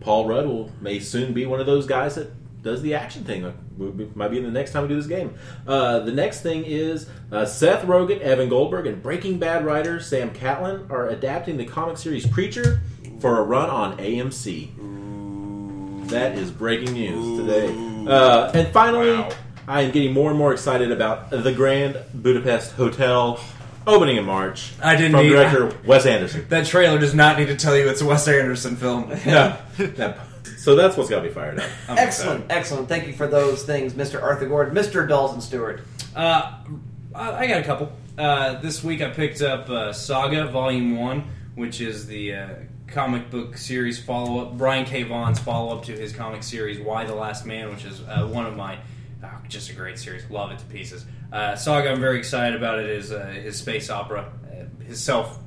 [0.00, 2.30] Paul Rudd will may soon be one of those guys that
[2.64, 3.44] does the action thing.
[3.44, 5.34] Like, we- we- Might be the next time we do this game.
[5.66, 10.30] Uh, the next thing is uh, Seth Rogen, Evan Goldberg, and Breaking Bad writer Sam
[10.30, 12.80] Catlin are adapting the comic series Preacher
[13.20, 14.70] for a run on AMC.
[16.08, 17.68] That is breaking news today.
[18.10, 19.30] Uh, and finally, Wow.
[19.66, 23.40] I am getting more and more excited about the Grand Budapest Hotel
[23.86, 24.72] opening in March.
[24.82, 26.44] I didn't from need- director Wes Anderson.
[26.50, 29.10] that trailer does not need to tell you it's a Wes Anderson film.
[29.26, 29.56] No.
[30.64, 31.68] That- so that's what's got me fired up.
[31.88, 32.88] I'm Excellent, excellent.
[32.88, 34.22] Thank you for those things, Mr.
[34.22, 35.06] Arthur Gordon, Mr.
[35.08, 35.82] Dalton Stewart.
[36.16, 36.52] Uh,
[37.14, 37.92] I I got a couple.
[38.16, 41.24] Uh, this week I picked up uh, Saga Volume 1,
[41.56, 42.48] which is the uh,
[42.86, 45.02] comic book series follow up, Brian K.
[45.02, 48.46] Vaughan's follow up to his comic series, Y the Last Man, which is uh, one
[48.46, 48.78] of my.
[49.22, 50.28] Oh, just a great series.
[50.30, 51.04] Love it to pieces.
[51.32, 55.38] Uh, Saga, I'm very excited about it, is uh, his space opera, uh, his self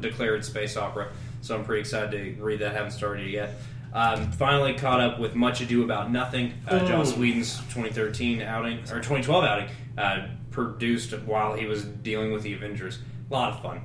[0.00, 1.08] declared space opera.
[1.42, 2.70] So I'm pretty excited to read that.
[2.70, 3.50] I haven't started it yet.
[3.96, 9.00] Um, finally caught up with Much Ado About Nothing, uh, Joss Whedon's 2013 outing or
[9.00, 12.98] 2012 outing, uh, produced while he was dealing with the Avengers.
[13.30, 13.80] A lot of fun,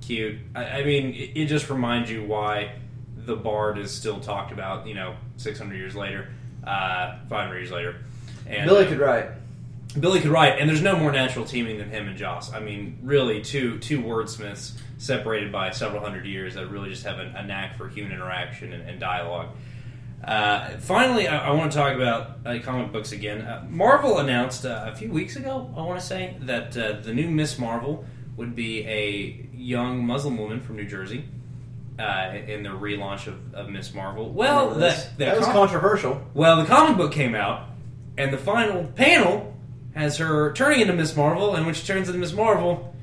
[0.00, 0.38] cute.
[0.56, 2.74] I, I mean, it, it just reminds you why
[3.14, 4.84] the Bard is still talked about.
[4.84, 6.32] You know, 600 years later,
[6.64, 7.98] uh, 500 years later.
[8.48, 9.26] And, Billy uh, could write.
[9.98, 12.52] Billy could write, and there's no more natural teaming than him and Joss.
[12.52, 17.18] I mean, really, two two wordsmiths separated by several hundred years that really just have
[17.18, 19.48] a, a knack for human interaction and, and dialogue.
[20.24, 23.42] Uh, finally, I, I want to talk about uh, comic books again.
[23.42, 27.12] Uh, Marvel announced uh, a few weeks ago, I want to say, that uh, the
[27.12, 28.04] new Miss Marvel
[28.36, 31.24] would be a young Muslim woman from New Jersey
[31.98, 34.30] uh, in the relaunch of, of Miss Marvel.
[34.30, 36.22] Well, that, that that was com- controversial.
[36.34, 37.68] well, the comic book came out,
[38.16, 39.51] and the final panel
[39.94, 42.94] has her turning into Miss Marvel, and when she turns into Miss Marvel,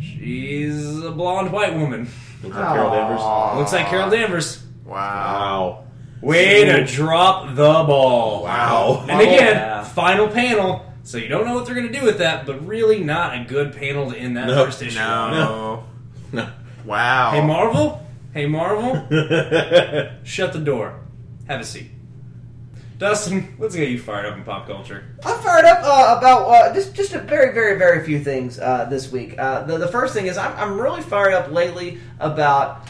[0.00, 2.08] She's a blonde white woman.
[2.42, 3.58] Looks like Carol Danvers.
[3.58, 4.62] Looks like Carol Danvers.
[4.86, 4.94] Wow.
[4.94, 5.84] Wow.
[6.22, 7.54] Way to drop the
[7.84, 8.44] ball.
[8.44, 9.04] Wow.
[9.08, 9.84] And again, Yeah.
[9.84, 10.86] final panel.
[11.02, 13.44] So you don't know what they're going to do with that, but really not a
[13.44, 14.64] good panel to end that No.
[14.64, 14.98] first issue.
[14.98, 15.84] No.
[16.32, 16.48] No.
[16.86, 17.32] Wow.
[17.32, 18.06] Hey Marvel.
[18.32, 18.94] Hey Marvel.
[20.22, 21.00] Shut the door.
[21.48, 21.90] Have a seat.
[23.00, 25.16] Dustin, let's get you fired up in pop culture.
[25.24, 28.84] I'm fired up uh, about uh, just just a very very very few things uh,
[28.90, 29.36] this week.
[29.38, 32.86] Uh, the the first thing is I'm I'm really fired up lately about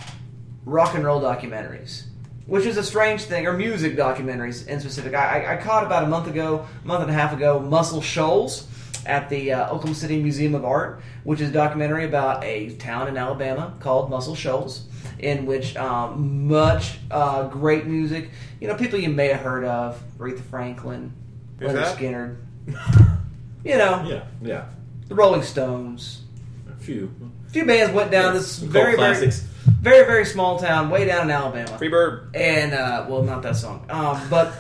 [0.65, 2.07] rock and roll documentaries,
[2.47, 5.15] which is a strange thing, or music documentaries in specific.
[5.15, 8.67] I, I, caught about a month ago, a month and a half ago, Muscle Shoals
[9.07, 13.07] at the uh, Oklahoma City Museum of Art, which is a documentary about a town
[13.07, 14.89] in Alabama called Muscle Shoals,
[15.21, 18.31] in which um, much uh, great music,
[18.61, 21.13] you know, people you may have heard of, Aretha Franklin,
[21.59, 21.97] Who's Lynyrd?
[21.97, 22.37] Skynyrd,
[23.65, 24.23] you know, Yeah.
[24.43, 24.65] Yeah.
[25.09, 26.23] the Rolling Stones.
[26.69, 27.11] A few.
[27.47, 29.31] A few bands went down this very, very,
[29.81, 31.77] very, very small town, way down in Alabama.
[31.79, 32.31] Free bird.
[32.35, 34.53] and uh, well, not that song, um, but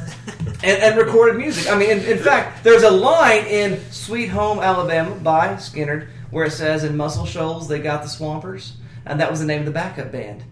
[0.64, 1.70] and, and recorded music.
[1.72, 6.46] I mean, in, in fact, there's a line in "Sweet Home Alabama" by Skynyrd where
[6.46, 8.72] it says, "In Muscle Shoals, they got the Swampers,"
[9.06, 10.42] and that was the name of the backup band.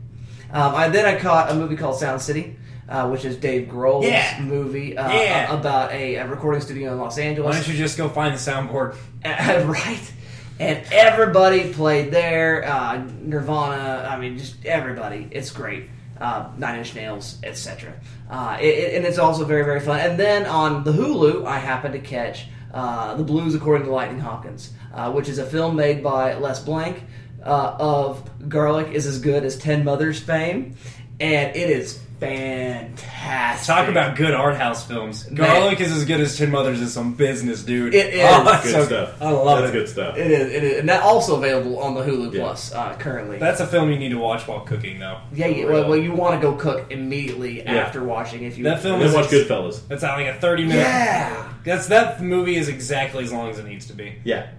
[0.53, 2.57] Um, I then I caught a movie called Sound City.
[2.89, 4.41] Uh, which is Dave Grohl's Yeah.
[4.41, 5.53] movie uh, Yeah.
[5.55, 7.55] about a, a recording studio in Los Angeles.
[7.55, 8.97] Why don't you just go find the soundboard?
[9.23, 10.13] Uh, right.
[10.59, 12.65] And everybody played there.
[12.65, 14.09] Uh, Nirvana.
[14.11, 15.29] I mean, just everybody.
[15.31, 15.91] It's great.
[16.19, 17.93] Uh, Nine Inch Nails, etc.
[18.31, 20.01] Uh, it, it- and it's also very, very fun.
[20.01, 24.19] And then on the Hulu, I happened to catch uh, The Blues According to Lightning
[24.21, 27.03] Hopkins, uh, which is a film made by Les Blank
[27.45, 30.75] uh, of Garlic is as good as Ten Mothers fame.
[31.21, 33.67] And it is fantastic.
[33.67, 35.25] Talk about good art house films.
[35.25, 37.95] Garlic is as good as Ten Mothers is some business, dude.
[37.95, 38.21] It is.
[38.25, 39.19] Oh, that's Good so stuff.
[39.19, 39.27] good.
[39.27, 39.79] I love That's it.
[39.79, 40.17] good stuff.
[40.17, 42.41] It is, it is, and that also available on the Hulu Yeah.
[42.43, 43.39] Plus uh, currently.
[43.39, 45.21] That's a film you need to watch while cooking, though.
[45.33, 48.65] Yeah, you, well, well, you want to go cook immediately after watching if you.
[48.65, 49.87] That film And then is watch Goodfellas.
[49.89, 50.79] That's like a thirty minute.
[50.81, 51.53] Yeah.
[51.65, 54.17] That's that movie is exactly as long as it needs to be.
[54.25, 54.51] Yeah.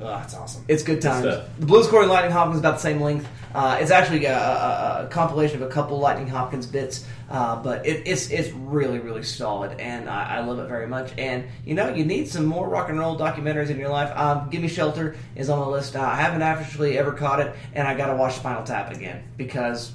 [0.00, 0.64] Oh, that's awesome.
[0.66, 1.24] It's good times.
[1.24, 1.48] stuff.
[1.58, 3.28] the Blues Core and Lightning Hopkins is about the same length.
[3.54, 7.84] Uh, it's actually a, a, a compilation of a couple Lightning Hopkins bits, uh, but
[7.84, 11.12] it, it's it's really really solid, and I, I love it very much.
[11.18, 14.16] And you know, you need some more rock and roll documentaries in your life.
[14.16, 15.96] Um, Give Me Shelter is on the list.
[15.96, 19.22] Uh, I haven't actually ever caught it, and I got to watch Spinal Tap again
[19.36, 19.92] because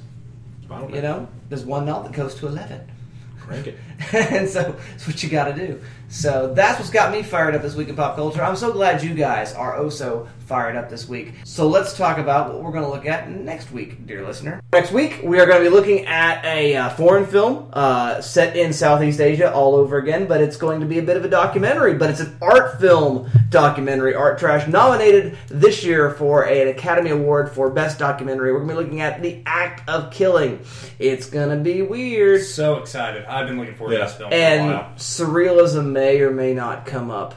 [0.64, 2.91] Spinal you know there's one note that goes to eleven.
[3.39, 3.78] Crank it.
[4.14, 5.80] and so it's what you got to do.
[6.16, 8.41] So that's what's got me fired up this week in pop culture.
[8.41, 11.34] I'm so glad you guys are also fired up this week.
[11.43, 14.61] So let's talk about what we're going to look at next week, dear listener.
[14.72, 18.55] Next week, we are going to be looking at a uh, foreign film uh, set
[18.55, 21.28] in Southeast Asia all over again, but it's going to be a bit of a
[21.30, 27.09] documentary, but it's an art film documentary, Art Trash, nominated this year for an Academy
[27.09, 28.53] Award for Best Documentary.
[28.53, 30.59] We're going to be looking at The Act of Killing.
[30.99, 32.43] It's going to be weird.
[32.43, 33.26] So excited.
[33.26, 33.99] I've been looking forward Yeah.
[33.99, 34.91] to this film for a And while.
[34.95, 37.34] surrealism may or may not come up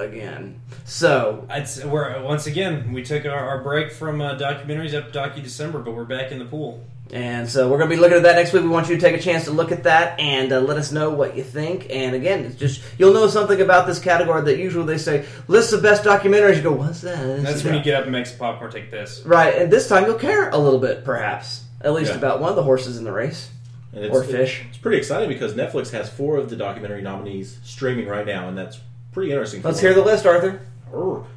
[0.00, 0.60] again.
[0.84, 5.18] So, It's, we're once again we took our, our break from uh, documentaries up to
[5.18, 6.82] Docu December, but we're back in the pool.
[7.12, 8.62] and so we're going to be looking at that next week.
[8.64, 10.90] We want you to take a chance to look at that and uh, let us
[10.90, 11.86] know what you think.
[11.90, 15.72] And again, it's just you'll know something about this category that usually they say list
[15.72, 16.56] of best documentaries.
[16.56, 17.42] You go, what's that?
[17.44, 18.72] That's when you get up and make some popcorn.
[18.72, 19.22] Take this.
[19.24, 19.54] right.
[19.58, 22.16] And this time you'll care a little bit, perhaps, at least Yeah.
[22.18, 23.61] about one of the horses in the race And it's,
[23.94, 24.64] or fish.
[24.68, 28.56] It's pretty exciting because Netflix has four of the documentary nominees streaming right now, and
[28.56, 28.80] that's
[29.12, 29.62] pretty interesting.
[29.62, 29.92] for Let's them.
[29.92, 30.60] hear the list, Arthur.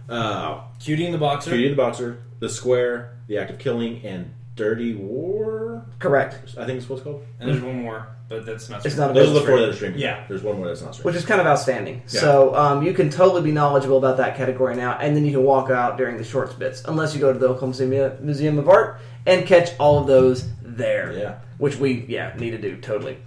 [0.09, 1.49] Uh, Cutie and the Boxer.
[1.51, 5.85] Cutie in the Boxer, The Square, The Act of Killing, and Dirty War.
[5.99, 6.35] Correct.
[6.57, 7.23] I think it's what's called.
[7.39, 8.85] And there's one more, but that's not.
[8.85, 9.99] It's not Those are the four that are streaming.
[9.99, 10.25] Yeah.
[10.27, 11.05] there's one more that's not streaming.
[11.13, 12.01] which is kind of outstanding.
[12.09, 12.19] Yeah.
[12.21, 15.43] So um, you can totally be knowledgeable about that category now, and then you can
[15.43, 18.69] walk out during the shorts bits, unless you go to the Oklahoma City Museum of
[18.69, 20.43] Art and catch all of those
[20.75, 21.13] there.
[21.13, 21.39] Yeah.
[21.57, 23.17] which we yeah need to do totally.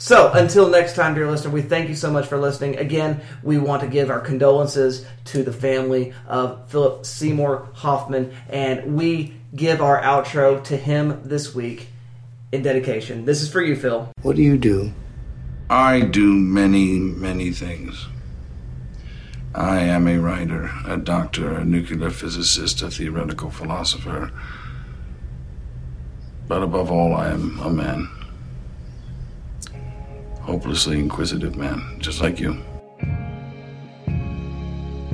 [0.00, 2.76] So until next time, dear listener, we thank you so much for listening.
[2.78, 8.94] Again, we want to give our condolences to the family of Philip Seymour Hoffman, and
[8.94, 11.88] we give our outro to him this week
[12.52, 13.24] in dedication.
[13.24, 14.08] This is for you, Phil.
[14.22, 14.92] What do you do?
[15.68, 18.06] I do many, many things.
[19.54, 24.30] I am a writer, a doctor, a nuclear physicist, a theoretical philosopher.
[26.48, 28.08] But above all, I am a man.
[30.40, 32.54] Hopelessly inquisitive man, just like you.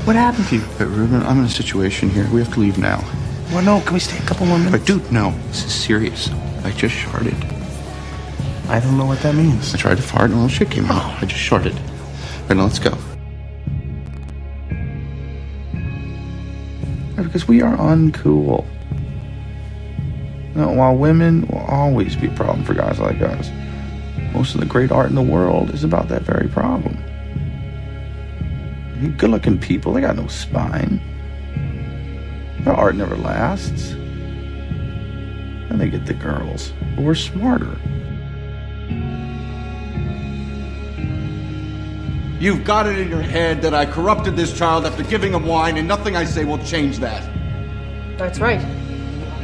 [0.05, 0.65] What happened to you?
[0.79, 2.29] But Ruben, I'm in a situation here.
[2.33, 3.03] We have to leave now.
[3.51, 4.77] Well, no, can we stay a couple more minutes?
[4.77, 5.33] But dude, no.
[5.49, 6.31] This is serious.
[6.63, 7.35] I just sharted.
[8.69, 9.75] I don't know what that means.
[9.75, 11.21] I tried to fart and a little shit came out.
[11.21, 11.75] I just sharted.
[11.75, 12.97] All right, now let's go.
[17.17, 18.65] Because we are uncool.
[20.55, 23.51] Now, while women will always be a problem for guys like us,
[24.33, 26.97] most of the great art in the world is about that very problem.
[29.17, 31.01] Good looking people, they got no spine.
[32.61, 33.93] Their art never lasts.
[35.71, 36.73] And they get the girls.
[36.95, 37.77] But we're smarter.
[42.39, 45.77] You've got it in your head that I corrupted this child after giving him wine,
[45.79, 47.29] and nothing I say will change that.
[48.19, 48.61] That's right.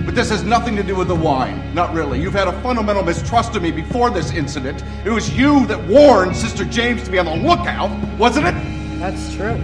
[0.04, 1.74] But this has nothing to do with the wine.
[1.74, 2.20] Not really.
[2.20, 4.82] You've had a fundamental mistrust of me before this incident.
[5.04, 8.54] It was you that warned Sister James to be on the lookout, wasn't it?
[8.98, 9.60] That's true.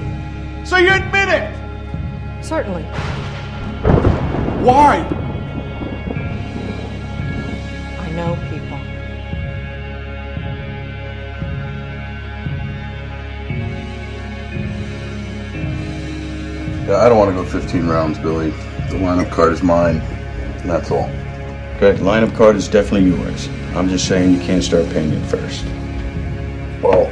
[0.65, 2.45] So you admit it!
[2.45, 2.85] Certainly.
[4.63, 4.99] Why?
[7.99, 8.79] I know people.
[16.87, 18.51] Yeah, I don't want to go 15 rounds, Billy.
[18.51, 20.01] The lineup card is mine,
[20.67, 21.09] and that's all.
[21.77, 23.49] Okay, lineup card is definitely yours.
[23.77, 25.65] I'm just saying you can't start paying it first.
[26.83, 27.07] Well,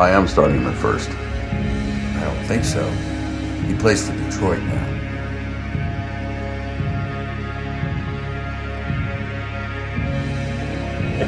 [0.00, 1.10] I am starting him at first.
[1.10, 2.88] I don't think so.
[3.66, 4.84] He plays for Detroit now.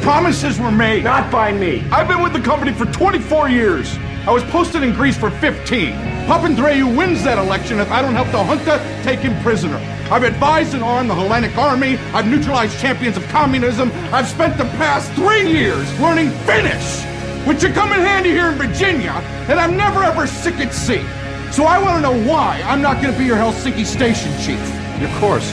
[0.03, 1.05] Promises were made.
[1.05, 1.85] Not by me.
[1.91, 3.99] I've been with the company for 24 years.
[4.27, 5.93] I was posted in Greece for 15.
[6.27, 9.79] Papandreou wins that election if I don't help the junta take him prisoner.
[10.11, 11.97] I've advised and armed the Hellenic army.
[12.13, 13.91] I've neutralized champions of communism.
[14.13, 17.03] I've spent the past three years learning Finnish,
[17.47, 19.13] which should come in handy here in Virginia,
[19.49, 21.03] and I'm never ever sick at sea.
[21.51, 24.61] So I want to know why I'm not going to be your Helsinki station chief.
[25.03, 25.51] Of course.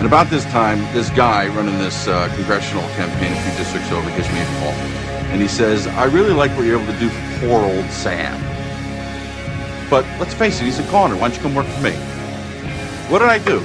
[0.00, 4.08] And about this time, this guy running this uh, congressional campaign a few districts over
[4.16, 4.72] gives me a call.
[5.28, 8.40] And he says, I really like what you're able to do for poor old Sam.
[9.90, 11.16] But let's face it, he's a goner.
[11.16, 11.92] Why don't you come work for me?
[13.10, 13.60] What did I do?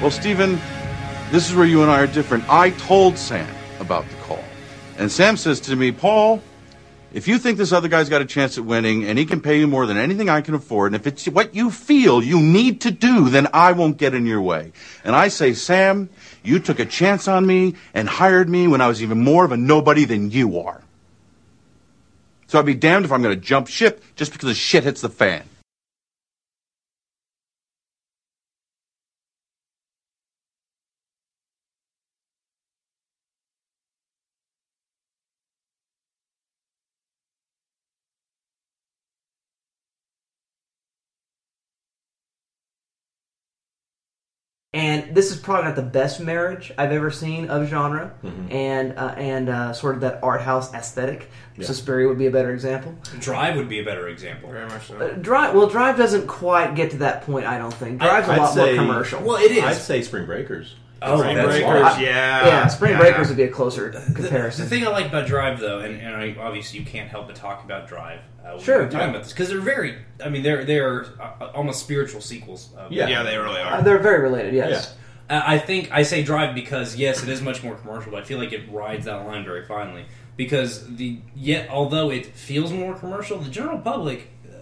[0.00, 0.58] Well, Stephen,
[1.30, 2.48] this is where you and I are different.
[2.48, 4.42] I told Sam about the call.
[4.96, 6.40] And Sam says to me, Paul,
[7.14, 9.60] if you think this other guy's got a chance at winning and he can pay
[9.60, 12.80] you more than anything I can afford, and if it's what you feel you need
[12.80, 14.72] to do, then I won't get in your way.
[15.04, 16.10] And I say, Sam,
[16.42, 19.52] you took a chance on me and hired me when I was even more of
[19.52, 20.82] a nobody than you are.
[22.48, 25.00] So I'd be damned if I'm going to jump ship just because the shit hits
[25.00, 25.44] the fan.
[44.74, 48.52] And this is probably not the best marriage I've ever seen of genre Mhm.
[48.52, 51.30] and uh, and uh, sort of that art house aesthetic.
[51.56, 51.66] Yeah.
[51.66, 52.94] Suspiria would be a better example.
[53.20, 54.50] Drive would be a better example.
[54.50, 54.96] Very much so.
[54.98, 57.46] Uh, Drive well, Drive doesn't quite get to that point.
[57.46, 59.22] I don't think Drive's a I'd lot say- more commercial.
[59.22, 59.62] Well, it is.
[59.62, 60.74] I'd say Spring Breakers.
[61.06, 62.00] Oh, Spring that's Breakers, why.
[62.00, 62.46] yeah.
[62.46, 62.98] yeah, Spring Yeah.
[62.98, 64.14] Breakers would be a closer comparison.
[64.14, 64.66] The comparison.
[64.68, 67.62] thing I like about Drive, though, and, and I, obviously you can't help but talk
[67.62, 68.20] about Drive.
[68.44, 68.78] Uh, Sure.
[68.78, 69.08] we're talking Yeah.
[69.10, 69.96] about this because they're very.
[70.24, 72.70] I mean, they're they're uh, almost spiritual sequels.
[72.76, 73.08] Of, Yeah.
[73.08, 73.74] Yeah, they really are.
[73.74, 74.54] Uh, they're very related.
[74.54, 74.94] Yes.
[75.30, 78.38] I think I say Drive because yes, it is much more commercial, but I feel
[78.38, 80.04] like it rides that line very finely.
[80.36, 84.56] Because the yet, although it feels more commercial, the general public uh,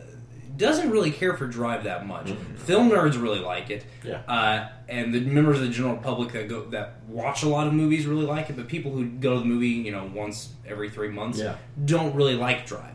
[0.57, 2.31] doesn't really care for Drive that much.
[2.57, 4.21] Film nerds really like it, Yeah.
[4.29, 7.73] uh, and the members of the general public that go that watch a lot of
[7.73, 8.57] movies really like it.
[8.57, 11.57] But people who go to the movie, you know, once every three months, Yeah.
[11.85, 12.95] don't really like Drive.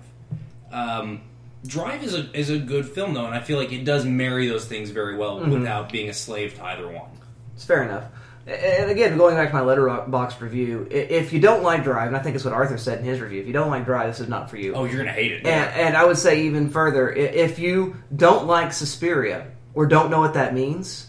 [0.72, 1.22] Um,
[1.66, 4.48] Drive is a is a good film though, and I feel like it does marry
[4.48, 5.50] those things very well Mhm.
[5.52, 7.10] without being a slave to either one.
[7.58, 8.04] It's fair enough.
[8.46, 12.20] And again, going back to my Letterboxd review, if you don't like Drive, and I
[12.20, 14.30] think it's what Arthur said in his review, if you don't like Drive, this is
[14.30, 14.76] not for you.
[14.76, 15.46] Oh, you're gonna hate it.
[15.46, 20.20] And, and I would say even further, if you don't like Suspiria or don't know
[20.20, 21.08] what that means,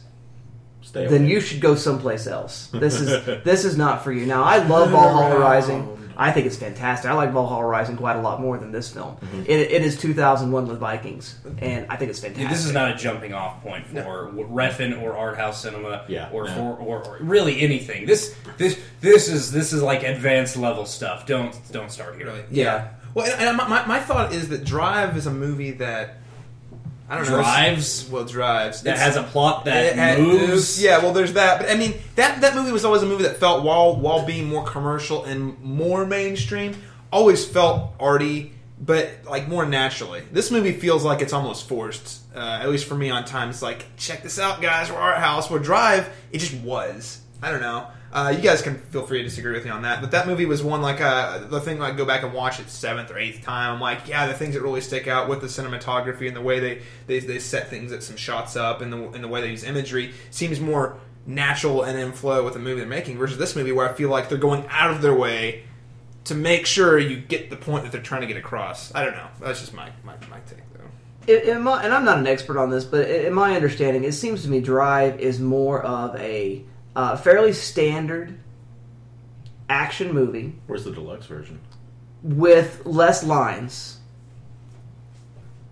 [0.81, 1.31] Stay then away.
[1.31, 2.69] you should go someplace else.
[2.69, 4.25] This is this is not for you.
[4.25, 5.98] Now, I love Valhalla Rising.
[6.21, 7.09] I think it's fantastic.
[7.09, 9.17] I like Valhalla Rising quite a lot more than this film.
[9.17, 9.43] Mm-hmm.
[9.43, 12.43] It, it is 2001 with Vikings, and I think it's fantastic.
[12.45, 16.29] Yeah, this is not a jumping off point for Refn or art house cinema, Yeah.
[16.33, 16.55] or Yeah.
[16.57, 18.05] for or, or really anything.
[18.07, 21.25] This this this is this is like advanced level stuff.
[21.27, 22.45] Don't don't start here.
[22.51, 22.89] Yeah.
[23.15, 26.19] Well, and, and my, my, my thought is that Drive is a movie that
[27.11, 28.07] I don't know Drives?
[28.11, 30.83] Well, drives That It's- has a plot that had- moves.
[30.83, 31.59] Yeah, well, there's that.
[31.61, 34.49] But I mean, that that movie was always a movie that felt while while being
[34.49, 36.75] more commercial and more mainstream,
[37.11, 40.23] always felt arty, but like more naturally.
[40.33, 42.21] This movie feels like it's almost forced.
[42.37, 44.91] Uh, at least for me, on times like check this out, guys.
[44.91, 45.51] We're art house.
[45.51, 46.09] We're Drive.
[46.31, 47.21] It just was.
[47.43, 47.87] I don't know.
[48.11, 50.47] Uh, you guys can feel free to disagree with me on that, but that movie
[50.47, 53.43] was one like uh, the thing I go back and watch it seventh or eighth
[53.43, 53.75] time.
[53.75, 56.59] I'm like, yeah, the things that really stick out with the cinematography and the way
[56.59, 59.51] they they, they set things at some shots up and the and the way they
[59.51, 63.55] use imagery seems more natural and in flow with the movie they're making versus this
[63.55, 65.65] movie where I feel like they're going out of their way
[66.25, 68.95] to make sure you get the point that they're trying to get across.
[68.95, 69.29] I don't know.
[69.41, 71.35] That's just my my, my take though.
[71.51, 74.43] In my, and I'm not an expert on this, but in my understanding, it seems
[74.45, 76.65] to me Drive is more of a
[76.99, 78.37] uh, fairly standard
[79.71, 81.61] action movie Where's the deluxe version?
[82.25, 83.99] with less lines.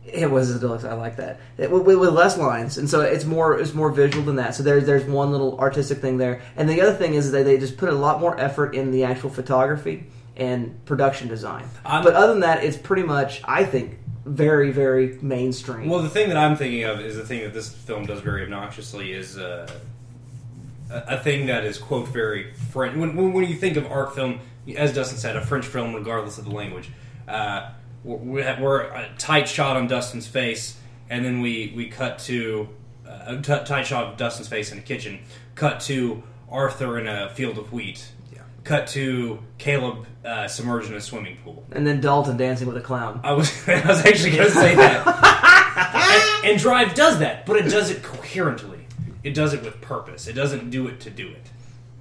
[0.05, 0.85] It was a deluxe.
[0.85, 4.25] I like that It- with, with less lines, and so it's more it's more visual
[4.25, 4.55] than that.
[4.55, 7.59] So there's there's one little artistic thing there, and the other thing is that they
[7.59, 11.65] just put a lot more effort in the actual photography and production design.
[11.85, 15.89] I'm- but other than that, it's pretty much I think very very mainstream.
[15.89, 18.43] Well, the thing that I'm thinking of is the thing that this film does very
[18.47, 19.69] obnoxiously is uh,
[20.91, 22.97] a, a thing that is quote very French.
[22.97, 24.41] When, when, when you think of art film,
[24.77, 26.91] as Dustin said, a French film, regardless of the language,
[27.29, 27.71] uh,
[28.05, 30.77] we're, we're- we're a tight shot on Dustin's face,
[31.11, 32.69] and then we we cut to
[33.07, 35.21] uh, a t- tight shot of Dustin's face in the kitchen.
[35.55, 38.07] Cut to Arthur in a field of wheat.
[38.65, 41.65] Cut to Caleb uh, submerged in a swimming pool.
[41.71, 43.21] and then Dalton dancing with a clown.
[43.23, 46.43] I was I was actually going to say that.
[46.43, 48.76] and, and Drive does that, but it does it coherently.
[49.27, 50.27] It does it with purpose.
[50.29, 51.47] It doesn't do it to do it.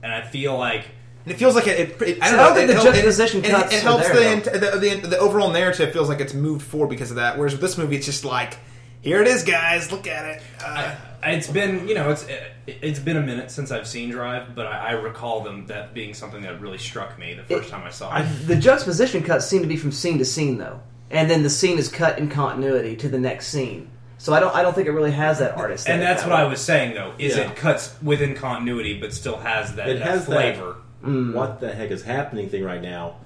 [0.03, 0.85] And I feel like
[1.25, 1.79] And it feels like it.
[1.79, 2.45] it, it I don't I know.
[2.45, 5.07] don't think it the help- it- juxtaposition it, cuts It, helps there, the, the, the
[5.07, 7.37] the overall narrative feels like it's moved forward because of that.
[7.37, 8.57] Whereas with this movie, it's just like,
[9.01, 9.91] here it is, guys.
[9.91, 10.43] Look at it.
[10.63, 12.27] Uh, it's been you know it's
[12.67, 16.13] it's been a minute since I've seen Drive, but I, I recall them that being
[16.13, 18.23] something that really struck me the first time I saw it.
[18.45, 21.79] The juxtaposition cuts seem to be from scene to scene, though, and then the scene
[21.79, 23.89] is cut in continuity to the next scene.
[24.25, 25.87] So I don't, I don't think it really has that artist.
[25.87, 27.13] and that's what I was saying though.
[27.19, 27.51] Is Yeah.
[27.51, 30.77] it cuts within continuity, but still has that, it that has flavor.
[31.03, 33.17] that what the heck is happening thing right now,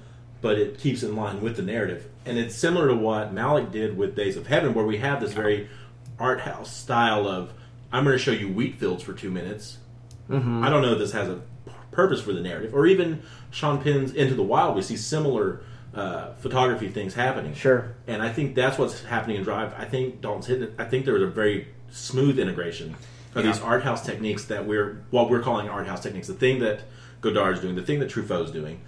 [0.42, 2.04] but it keeps in line with the narrative.
[2.26, 5.32] And it's similar to what Malick did with Days of Heaven, where we have this
[5.32, 5.70] very
[6.18, 7.54] art house style of
[7.90, 9.78] I'm going to show you wheat fields for two minutes.
[10.28, 10.62] Mhm.
[10.62, 13.80] I don't know if this has a p- purpose for the narrative, or even Sean
[13.82, 14.76] Penn's Into the Wild.
[14.76, 15.62] We see similar
[15.94, 17.54] uh, photography things happening.
[17.54, 17.94] Sure.
[18.06, 19.74] And I think that's what's happening in Drive.
[19.76, 20.74] I think Dalton's hitting it.
[20.78, 22.94] I think there was a very smooth integration
[23.34, 23.52] of Yeah.
[23.52, 26.26] these art house techniques that we're what we're calling art house techniques.
[26.28, 26.82] The thing that
[27.20, 28.80] Godard's doing, the thing that Truffaut's doing,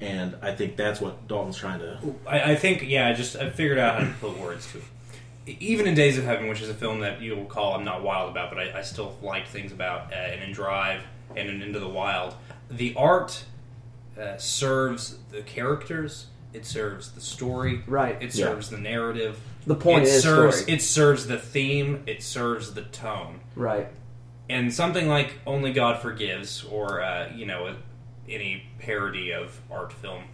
[0.00, 1.98] and I think that's what Dalton's trying to.
[2.26, 5.56] I, I think, yeah, I just I figured out how to put words to it.
[5.60, 8.02] Even in Days of Heaven, which is a film that you will call I'm not
[8.02, 11.02] wild about, but I, I still liked things about, uh, and in Drive
[11.36, 12.34] and in Into the Wild,
[12.70, 13.44] the art
[14.20, 16.26] uh, serves the characters.
[16.52, 17.82] It serves the story.
[17.86, 18.16] Right.
[18.22, 18.46] It Yeah.
[18.46, 19.38] serves the narrative.
[19.66, 20.72] The point it is serves story.
[20.72, 22.02] it serves the theme.
[22.06, 23.40] It serves the tone.
[23.56, 23.88] Right.
[24.48, 27.74] And something like Only God Forgives, or uh, you know,
[28.28, 30.24] any parody of art film,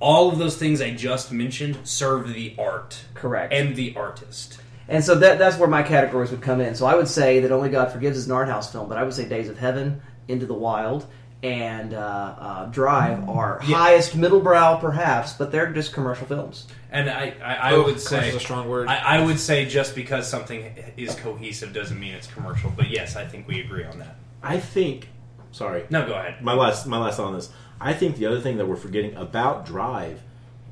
[0.00, 3.52] all of those things I just mentioned serve the art, Correct.
[3.52, 4.58] and the artist.
[4.88, 6.74] And so that that's where my categories would come in.
[6.74, 9.04] So I would say that Only God Forgives is an art house film, but I
[9.04, 11.06] would say Days of Heaven, Into the Wild,
[11.44, 13.76] and uh, uh, Drive are Yeah.
[13.76, 16.66] highest middle brow, perhaps, but they're just commercial films.
[16.90, 18.88] And I, I, I Oh, would say a strong word.
[18.88, 22.72] I, I would say just because something is cohesive doesn't mean it's commercial.
[22.74, 24.16] But yes, I think we agree on that.
[24.42, 25.08] I think.
[25.52, 25.84] Sorry.
[25.90, 26.42] No, go ahead.
[26.42, 27.50] My last, my last thought on this.
[27.78, 30.20] I think the other thing that we're forgetting about Drive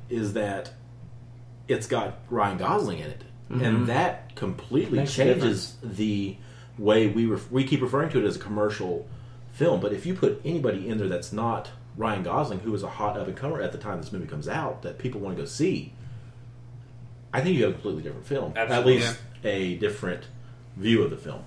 [0.09, 0.71] is that
[1.67, 3.21] it's got Ryan Gosling in it,
[3.51, 3.63] Mhm.
[3.63, 6.35] and that completely Makes changes the
[6.79, 9.07] way we ref- we keep referring to it as a commercial
[9.53, 9.79] film.
[9.79, 13.17] But if you put anybody in there that's not Ryan Gosling, who is a hot
[13.17, 15.47] up and comer at the time this movie comes out, that people want to go
[15.47, 15.93] see,
[17.33, 18.53] I think you have a completely different film.
[18.55, 20.25] At least a different
[20.75, 21.43] view of the film.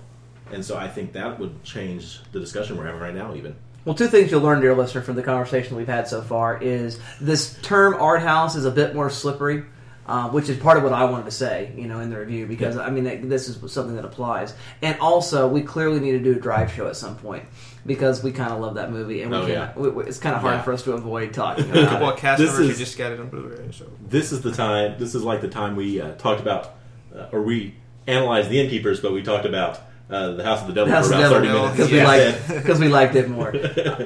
[0.51, 3.55] And so I think that would change the discussion we're having right now, even.
[3.83, 6.99] Well, two things you'll learn, dear listener, from the conversation we've had so far is
[7.21, 9.63] this term art house is a bit more slippery,
[10.07, 12.47] uh, which is part of what I wanted to say, you know, in the review
[12.47, 14.53] because I mean that- this is something that applies.
[14.81, 17.43] And also, we clearly need to do a drive show at some point
[17.87, 19.51] because we kind of love that movie, and we Oh, can't.
[19.51, 19.71] yeah.
[19.75, 20.61] We, we- it's kind of hard Yeah.
[20.63, 22.17] for us to avoid talking about well, it.
[22.17, 23.69] cast This members is- just got it on Blu-ray.
[23.71, 24.95] So This is the time.
[24.99, 26.75] This is like the time we uh, talked about,
[27.15, 30.73] uh, or we analyzed the innkeepers, but we talked about uh, the House of the
[30.73, 32.05] Devil House for of about the thirty minutes because we Yeah.
[32.05, 33.51] liked because we liked it more.